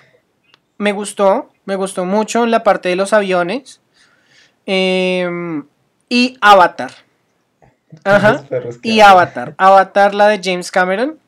[0.79, 3.81] me gustó, me gustó mucho la parte de los aviones.
[4.67, 5.67] em,
[6.09, 6.93] y Avatar.
[8.05, 8.45] Ajá.
[8.83, 9.01] Y.
[9.01, 9.55] Avatar.
[9.59, 11.19] Avatar, la de James Cameron.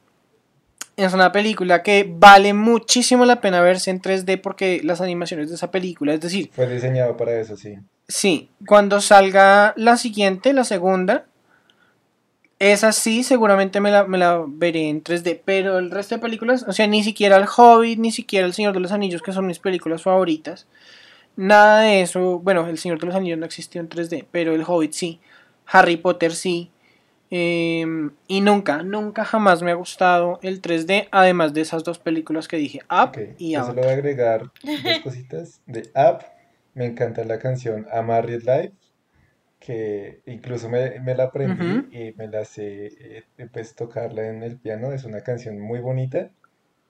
[1.01, 5.55] Es una película que vale muchísimo la pena verse en 3D porque las animaciones de
[5.55, 7.78] esa película, es decir, Fue diseñado para eso, sí.
[8.07, 11.24] Sí, cuando salga la siguiente, la segunda,
[12.59, 16.66] esa sí, seguramente me la, me la veré en 3D, pero el resto de películas,
[16.68, 19.46] o sea, ni siquiera El Hobbit, ni siquiera El Señor de los Anillos, que son
[19.46, 20.66] mis películas favoritas,
[21.34, 24.64] nada de eso, bueno, El Señor de los Anillos no existió en 3D, pero El
[24.66, 25.18] Hobbit sí,
[25.64, 26.70] Harry Potter sí,
[27.31, 32.49] em, y nunca, nunca jamás me ha gustado el 3D, además de esas dos películas
[32.49, 33.66] que dije, Up y Up.
[33.66, 36.24] Solo voy a agregar dos cositas de Up,
[36.74, 38.74] me encanta la canción A Married Life
[39.61, 42.87] que incluso me, la aprendí y me la sé,
[43.37, 46.31] eh, pues tocarla en el piano, es una canción muy bonita,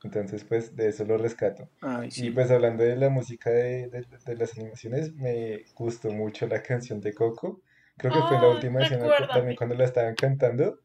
[0.05, 1.69] entonces pues de eso lo rescato.
[2.15, 4.07] Y pues hablando de la música de,
[4.39, 7.61] las animaciones, me gustó mucho la canción de Coco,
[8.01, 10.81] creo que fue la última escena también cuando la estaban cantando,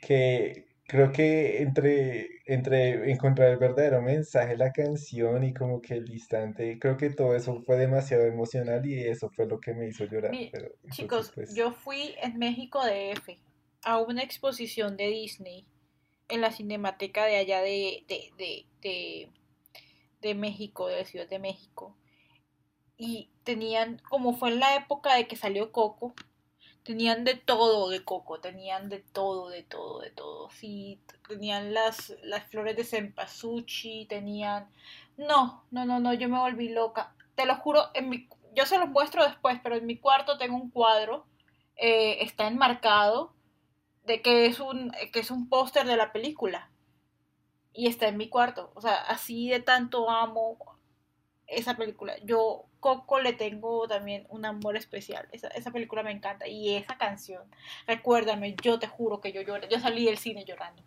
[0.00, 6.10] que creo que entre, entre encontrar el verdadero mensaje la canción y como que el
[6.10, 10.06] instante, creo que todo eso fue demasiado emocional y eso fue lo que me hizo
[10.06, 10.32] llorar.
[10.90, 13.38] chicos, pues yo fui en México de F
[13.82, 15.66] a una exposición de Disney
[16.28, 19.30] en la cinemateca de allá de, de, de, de,
[20.22, 21.96] de México, de la Ciudad de México.
[22.96, 26.14] Y tenían, como fue en la época de que salió Coco,
[26.82, 30.50] tenían de todo de coco, tenían de todo, de todo, de todo.
[30.50, 34.68] Sí, tenían las, las flores de cempasúchil, tenían...
[35.16, 37.14] No, no, no, no, yo me volví loca.
[37.34, 38.28] Te lo juro, en mi...
[38.54, 41.26] yo se los muestro después, pero en mi cuarto tengo un cuadro,
[41.76, 43.34] eh, está enmarcado,
[44.04, 46.70] de que es un, que es un póster de la película.
[47.72, 48.72] Y está en mi cuarto.
[48.74, 50.58] O sea, así de tanto amo
[51.46, 52.16] esa película.
[52.24, 55.28] Yo Coco le tengo también un amor especial.
[55.30, 56.48] Esa, esa, película me encanta.
[56.48, 57.40] Y esa canción,
[57.86, 59.68] recuérdame, yo te juro que yo lloré.
[59.70, 60.82] Yo salí del cine llorando.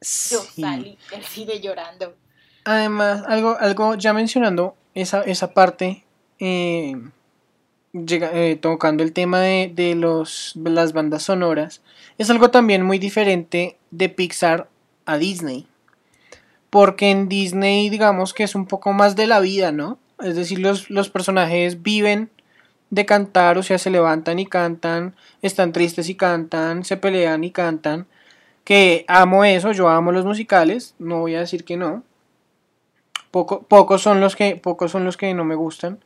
[0.00, 2.14] Yo salí del cine llorando.
[2.64, 6.04] Además, algo, algo ya mencionando esa, esa parte,
[6.38, 6.94] eh,
[7.92, 11.82] llega, eh, tocando el tema de, de los, las bandas sonoras,
[12.16, 14.68] es algo también muy diferente de Pixar
[15.04, 15.66] a Disney.
[16.70, 19.98] Porque en Disney, digamos que es un poco más de la vida, ¿no?
[20.22, 22.30] Es decir, los, los personajes viven
[22.90, 27.50] de cantar, o sea, se levantan y cantan, están tristes y cantan, se pelean y
[27.50, 28.06] cantan.
[28.62, 32.02] Que amo eso, yo amo los musicales, no voy a decir que no.
[33.30, 35.98] Poco, pocos, son los que, pocos son los que no me gustan.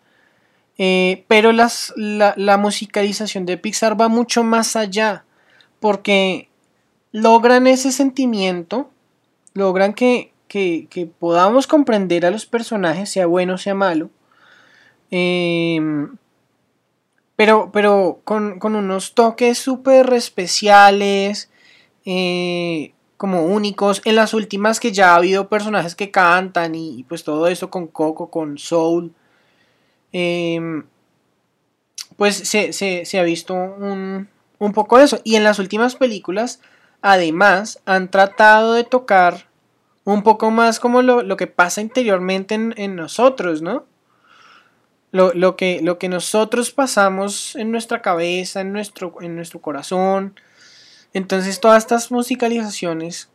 [0.78, 5.24] Eh, pero las, la, la musicalización de Pixar va mucho más allá,
[5.80, 6.48] porque
[7.12, 8.90] logran ese sentimiento,
[9.54, 14.10] logran que que, podamos comprender a los personajes, sea bueno sea malo.
[15.10, 16.16] Em,
[17.36, 21.50] pero, pero con, unos toques súper especiales,
[22.04, 24.02] eh, como únicos.
[24.04, 27.86] En las últimas que ya ha habido personajes que cantan y, pues todo eso con
[27.88, 29.12] Coco, con Soul.
[30.12, 30.84] Em,
[32.16, 34.28] pues se, ha visto un,
[34.58, 35.20] un poco de eso.
[35.24, 36.60] Y en las últimas películas,
[37.02, 39.47] además, han tratado de tocar
[40.12, 43.84] un poco más como lo, que pasa interiormente en, nosotros, ¿no?
[45.10, 50.34] Lo, que, lo que nosotros pasamos en nuestra cabeza, en nuestro, en nuestro corazón.
[51.12, 53.28] Entonces todas estas musicalizaciones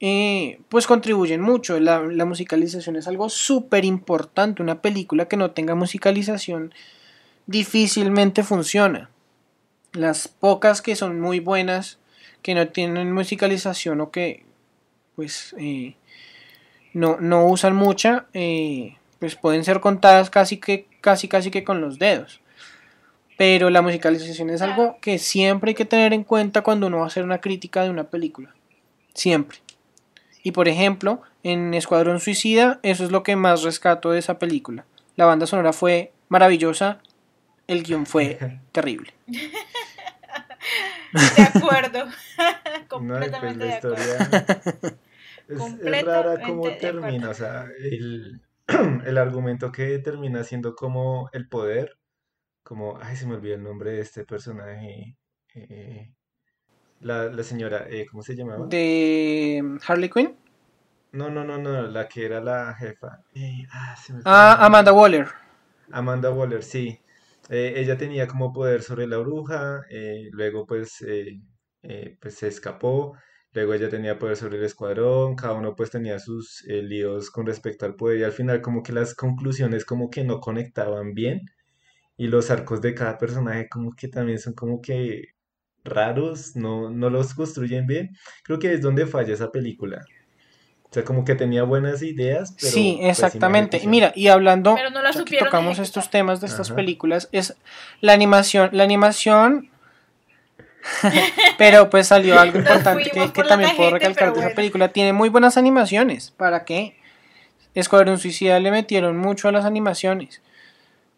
[0.00, 1.80] eh, pues contribuyen mucho.
[1.80, 4.62] La, la musicalización es algo súper importante.
[4.62, 6.74] Una película que no tenga musicalización
[7.46, 9.08] difícilmente funciona.
[9.92, 11.98] Las pocas que son muy buenas,
[12.42, 14.49] que no tienen musicalización o que
[15.16, 15.94] pues eh,
[16.92, 21.80] no, no, usan mucha, eh, pues pueden ser contadas casi que, casi, casi que con
[21.80, 22.40] los dedos.
[23.36, 27.04] Pero la musicalización es algo que siempre hay que tener en cuenta cuando uno va
[27.04, 28.54] a hacer una crítica de una película.
[29.14, 29.58] Siempre.
[30.42, 34.84] Y por ejemplo, en Escuadrón Suicida, eso es lo que más rescato de esa película.
[35.16, 37.00] La banda sonora fue maravillosa,
[37.66, 39.12] el guion fue terrible.
[41.36, 42.06] De acuerdo.
[42.88, 43.98] Completamente de acuerdo.
[45.48, 48.40] Es, rara cómo termina, o sea, el,
[49.04, 51.98] el, argumento que termina siendo como el poder,
[52.62, 55.16] como, ay, se me olvidó el nombre de este personaje,
[55.54, 56.12] eh,
[57.00, 58.66] la, la, señora, eh, ¿cómo se llamaba?
[58.66, 60.36] ¿De Harley Quinn?
[61.12, 63.24] No, no, no, no, la que era la jefa.
[63.34, 65.26] Eh, ah, ah Amanda Waller.
[65.90, 67.00] Amanda Waller, sí.
[67.50, 69.82] Ella tenía como poder sobre la bruja,
[70.32, 71.04] luego pues,
[72.20, 73.16] pues se escapó
[73.52, 77.46] Luego ella tenía poder sobre el escuadrón, cada uno pues tenía sus eh, líos con
[77.46, 81.40] respecto al poder y al final como que las conclusiones como que no conectaban bien
[82.16, 85.30] y los arcos de cada personaje como que también son como que
[85.84, 88.10] raros, no, no los construyen bien.
[88.44, 90.04] Creo que es donde falla esa película.
[90.90, 92.54] O sea, como que tenía buenas ideas.
[92.58, 93.80] Pero sí, exactamente.
[93.86, 97.56] Mira, y hablando, no que tocamos estos temas de estas películas, es
[98.00, 98.70] la animación.
[98.72, 99.70] La animación
[101.58, 104.88] pero pues salió algo importante que, también puedo recalcar de esa película.
[104.88, 106.30] Tiene muy buenas animaciones.
[106.30, 106.96] ¿Para qué?
[107.74, 110.42] Escuadrón Suicida le metieron mucho a las animaciones.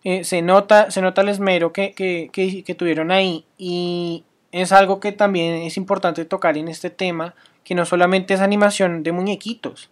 [0.05, 3.47] Eh, se, nota, se nota el esmero que, que, tuvieron ahí.
[3.57, 7.35] Y es algo que también es importante tocar en este tema.
[7.65, 9.91] Que no solamente es animación de muñequitos.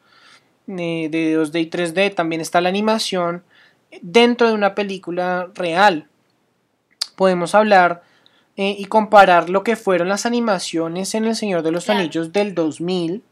[0.69, 2.15] Eh, de 2D y 3D.
[2.15, 3.43] También está la animación
[4.03, 6.07] dentro de una película real.
[7.17, 8.03] Podemos hablar
[8.57, 12.55] eh, y comparar lo que fueron las animaciones en El Señor de los Anillos del
[12.55, 13.23] 2000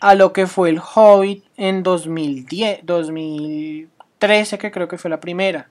[0.00, 5.68] a lo que fue El Hobbit en 2010, 2013, que creo que fue la primera.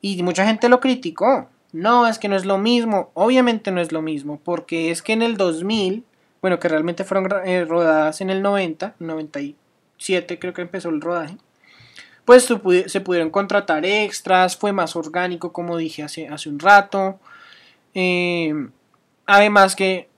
[0.00, 1.48] Y mucha gente lo criticó.
[1.72, 3.10] No, es que no es lo mismo.
[3.14, 6.04] Obviamente no es lo mismo, porque es que en el 2000,
[6.40, 11.36] bueno, que realmente fueron eh, rodadas en el 90, 97 creo que empezó el rodaje,
[12.24, 12.48] pues
[12.86, 17.18] se pudieron contratar extras, fue más orgánico, como dije hace, hace un rato.
[17.94, 18.54] Eh,
[19.26, 20.10] además que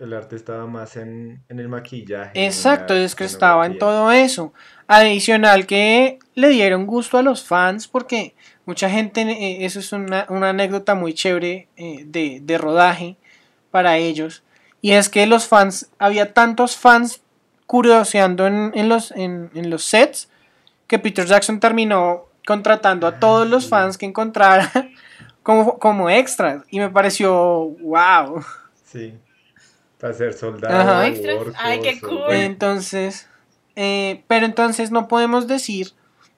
[0.00, 2.46] el arte estaba más en, el maquillaje.
[2.46, 4.54] Exacto, es que estaba en todo eso.
[4.86, 8.34] Adicional que le dieron gusto a los fans porque
[8.64, 13.16] mucha gente, eh, eso es una, anécdota muy chévere eh, de, rodaje
[13.70, 14.42] para ellos.
[14.80, 17.20] Y es que los fans, había tantos fans
[17.66, 20.28] curioseando en, los, en, los sets
[20.86, 24.70] que Peter Jackson terminó contratando a todos los fans que encontrara
[25.42, 26.64] como, como extras.
[26.70, 27.32] Y me pareció
[27.80, 28.44] wow.
[28.84, 29.14] Sí.
[30.00, 30.98] Para ser soldado.
[31.58, 32.30] Ay, qué cool.
[32.30, 33.28] Entonces,
[33.76, 35.92] eh, pero entonces no podemos decir,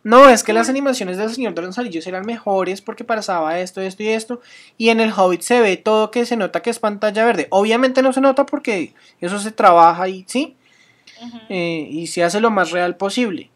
[0.05, 3.81] no, es que las animaciones del Señor de los Anillos eran mejores porque pasaba esto,
[3.81, 4.41] esto y esto.
[4.77, 7.47] Y en el Hobbit se ve todo que se nota que es pantalla verde.
[7.51, 10.57] Obviamente no se nota porque eso se trabaja y sí.
[11.49, 13.51] Eh, y se hace lo más real posible.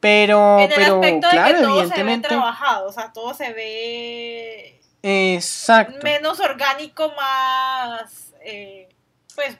[0.00, 2.28] Pero, pero claro, evidentemente.
[2.28, 4.80] Se ve trabajado, o sea, todo se ve.
[5.02, 5.98] Exacto.
[6.02, 8.34] Menos orgánico, más.
[8.44, 8.90] Eh,
[9.34, 9.56] pues...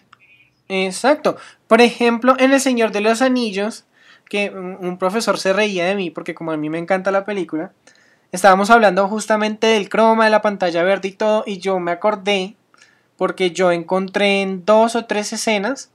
[0.69, 1.39] Exacto.
[1.67, 3.85] Por ejemplo, en El Señor de los Anillos,
[4.29, 7.73] que un profesor se reía de mí porque como a mí me encanta la película,
[8.33, 12.57] estábamos hablando justamente del croma, de la pantalla verde y todo, y yo me acordé
[13.17, 15.91] porque yo encontré en dos o tres escenas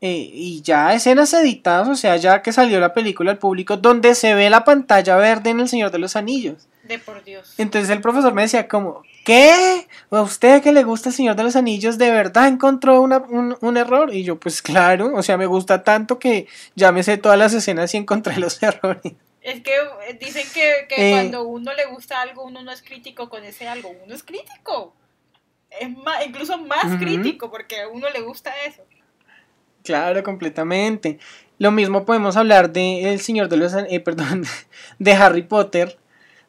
[0.00, 4.14] eh, y ya escenas editadas, o sea, ya que salió la película al público, donde
[4.14, 6.68] se ve la pantalla verde en El Señor de los Anillos.
[6.84, 7.54] De por Dios.
[7.58, 9.86] Entonces el profesor me decía como, ¿qué?
[10.10, 14.14] ¿A usted que le gusta El Señor de los Anillos de verdad encontró un, error?
[14.14, 17.52] Y yo, pues claro, o sea, me gusta tanto que ya me sé todas las
[17.52, 19.14] escenas y encontré los errores.
[19.42, 19.72] Es que
[20.08, 23.42] eh, dicen que, que eh, cuando uno le gusta algo, uno no es crítico con
[23.44, 24.94] ese algo, uno es crítico.
[25.78, 28.82] Es más, incluso más crítico porque a uno le gusta eso.
[29.84, 31.18] Claro, completamente.
[31.58, 34.44] Lo mismo podemos hablar de El Señor de los eh, perdón,
[34.98, 35.98] de Harry Potter.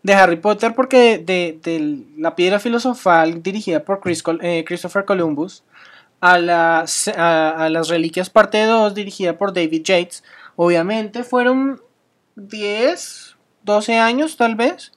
[0.03, 4.01] De Harry Potter porque de, La Piedra Filosofal dirigida por
[4.41, 5.63] eh, Christopher Columbus
[6.19, 10.23] a las, a, las Reliquias parte 2 dirigida por David Yates.
[10.55, 11.81] Obviamente fueron
[12.35, 14.91] 10, 12 años tal vez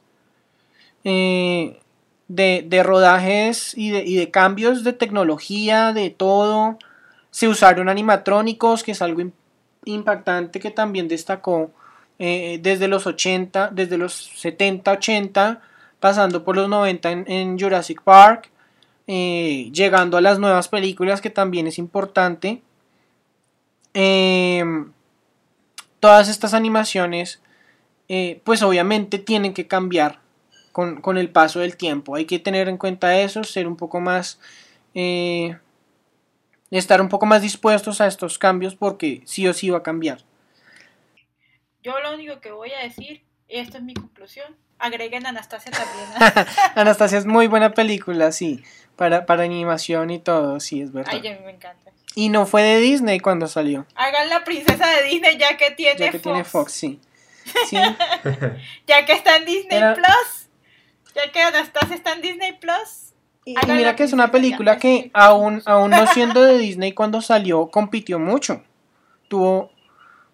[1.05, 1.81] eh,
[2.29, 6.79] de, de, rodajes y de, y de cambios de tecnología, de todo
[7.35, 9.21] se usaron animatrónicos, que es algo
[9.85, 11.73] impactante que también destacó
[12.19, 15.63] eh, desde los 80, desde los 70, 80,
[16.01, 18.51] pasando por los 90 en, Jurassic Park,
[19.07, 22.63] eh, llegando a las nuevas películas, que también es importante.
[23.95, 24.93] Em,
[26.01, 27.41] todas estas animaciones,
[28.09, 30.21] eh, pues obviamente tienen que cambiar
[30.73, 32.17] con, con, el paso del tiempo.
[32.17, 34.39] Hay que tener en cuenta eso, ser un poco más
[36.71, 40.25] estar un poco más dispuestos a estos cambios porque sí o sí va a cambiar.
[41.85, 46.47] Yo lo único que voy a decir, y esta es mi conclusión, agreguen Anastasia también.
[46.75, 48.65] Anastasia es muy buena película, sí,
[48.97, 51.13] para, para animación y todo, sí, es verdad.
[51.15, 51.93] Ay, a mí me encanta.
[52.15, 53.87] Y no fue de Disney cuando salió.
[53.97, 57.01] Hagan la princesa de Disney ya que tiene ya que tiene Fox, sí.
[57.69, 57.77] sí.
[58.87, 60.49] ya que está en Disney Plus.
[61.15, 63.13] Ya que Anastasia está en Disney Plus.
[63.45, 67.67] Y, mira que es una película que aún, aún no siendo de Disney cuando salió,
[67.69, 68.63] compitió mucho.
[69.29, 69.74] Tuvo,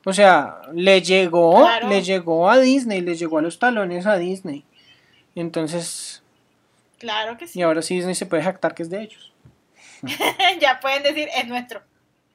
[0.05, 4.65] o sea, le llegó, le llegó a Disney, le llegó a los talones a Disney.
[5.35, 6.23] Entonces.
[6.99, 7.59] Claro que sí.
[7.59, 9.33] Y ahora sí Disney se puede jactar que es de ellos.
[10.61, 11.83] ya pueden decir, es nuestro.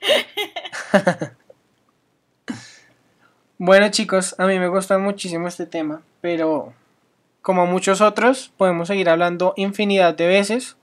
[3.58, 6.74] bueno chicos, a mí me gusta muchísimo este tema, pero
[7.42, 10.78] como muchos otros, podemos seguir hablando infinidad de veces,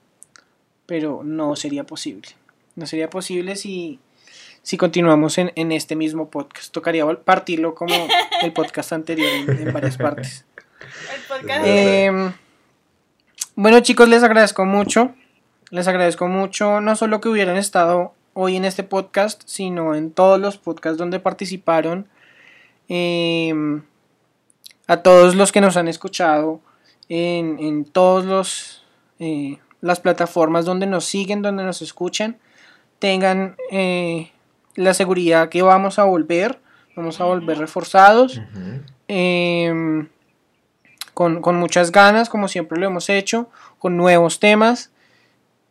[0.85, 2.29] pero no sería posible.
[2.75, 3.99] No sería posible si,
[4.63, 6.73] si continuamos en, este mismo podcast.
[6.73, 7.93] Tocaría partirlo como
[8.41, 10.45] el podcast anterior en, varias partes.
[11.15, 11.65] El podcast.
[11.65, 12.33] Em,
[13.55, 15.13] bueno chicos, les agradezco mucho
[15.73, 20.39] les agradezco mucho, no solo que hubieran estado hoy en este podcast, sino en todos
[20.39, 22.07] los podcasts donde participaron.
[22.87, 23.81] Em,
[24.85, 26.61] a todos los que nos han escuchado
[27.09, 28.85] en, en todos los
[29.17, 32.37] eh, las plataformas donde nos siguen, donde nos escuchan,
[32.99, 34.31] tengan eh,
[34.75, 36.59] la seguridad que vamos a volver,
[36.95, 38.41] vamos a volver reforzados,
[39.07, 40.09] em,
[41.13, 44.91] con, con muchas ganas, como siempre lo hemos hecho, con nuevos temas.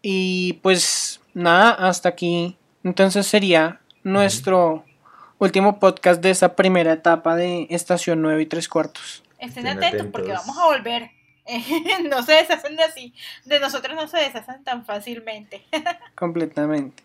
[0.02, 2.56] Y pues nada, hasta aquí.
[2.84, 4.84] Entonces sería nuestro
[5.38, 9.22] último podcast de esta primera etapa de Estación 9 y 3 cuartos.
[9.38, 11.10] Estén atentos porque vamos a volver.
[12.08, 13.14] no se deshacen de así.
[13.44, 15.64] De nosotros no se deshacen tan fácilmente.
[16.14, 17.02] Completamente.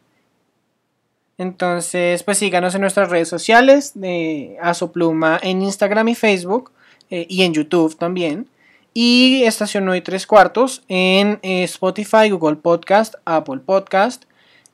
[1.37, 6.71] Entonces, pues síganos en nuestras redes sociales de Asopluma en Instagram y Facebook
[7.09, 8.49] eh, y en YouTube también.
[8.93, 14.23] Y Estación 9 y 3 cuartos en eh, Spotify, Google Podcast, Apple Podcast.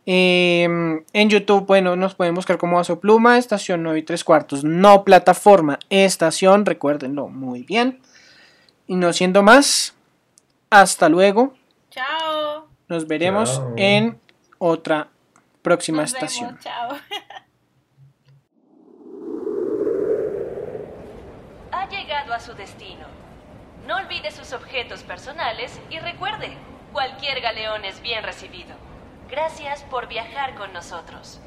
[0.05, 4.63] Em, en YouTube, bueno, nos pueden buscar como Asopluma, Estación 9 y 3 cuartos.
[4.63, 7.99] No plataforma, estación, recuérdenlo muy bien.
[8.87, 9.93] Y no siendo más,
[10.69, 11.53] hasta luego.
[11.89, 12.67] Chao.
[12.87, 14.17] Nos veremos en
[14.57, 15.09] otra
[15.63, 16.49] próxima Nos estación.
[16.49, 16.99] Vemos, chao.
[21.71, 23.07] Ha llegado a su destino.
[23.87, 26.55] No olvide sus objetos personales y recuerde,
[26.91, 28.75] cualquier galeón es bien recibido.
[29.29, 31.41] Gracias por viajar con nosotros.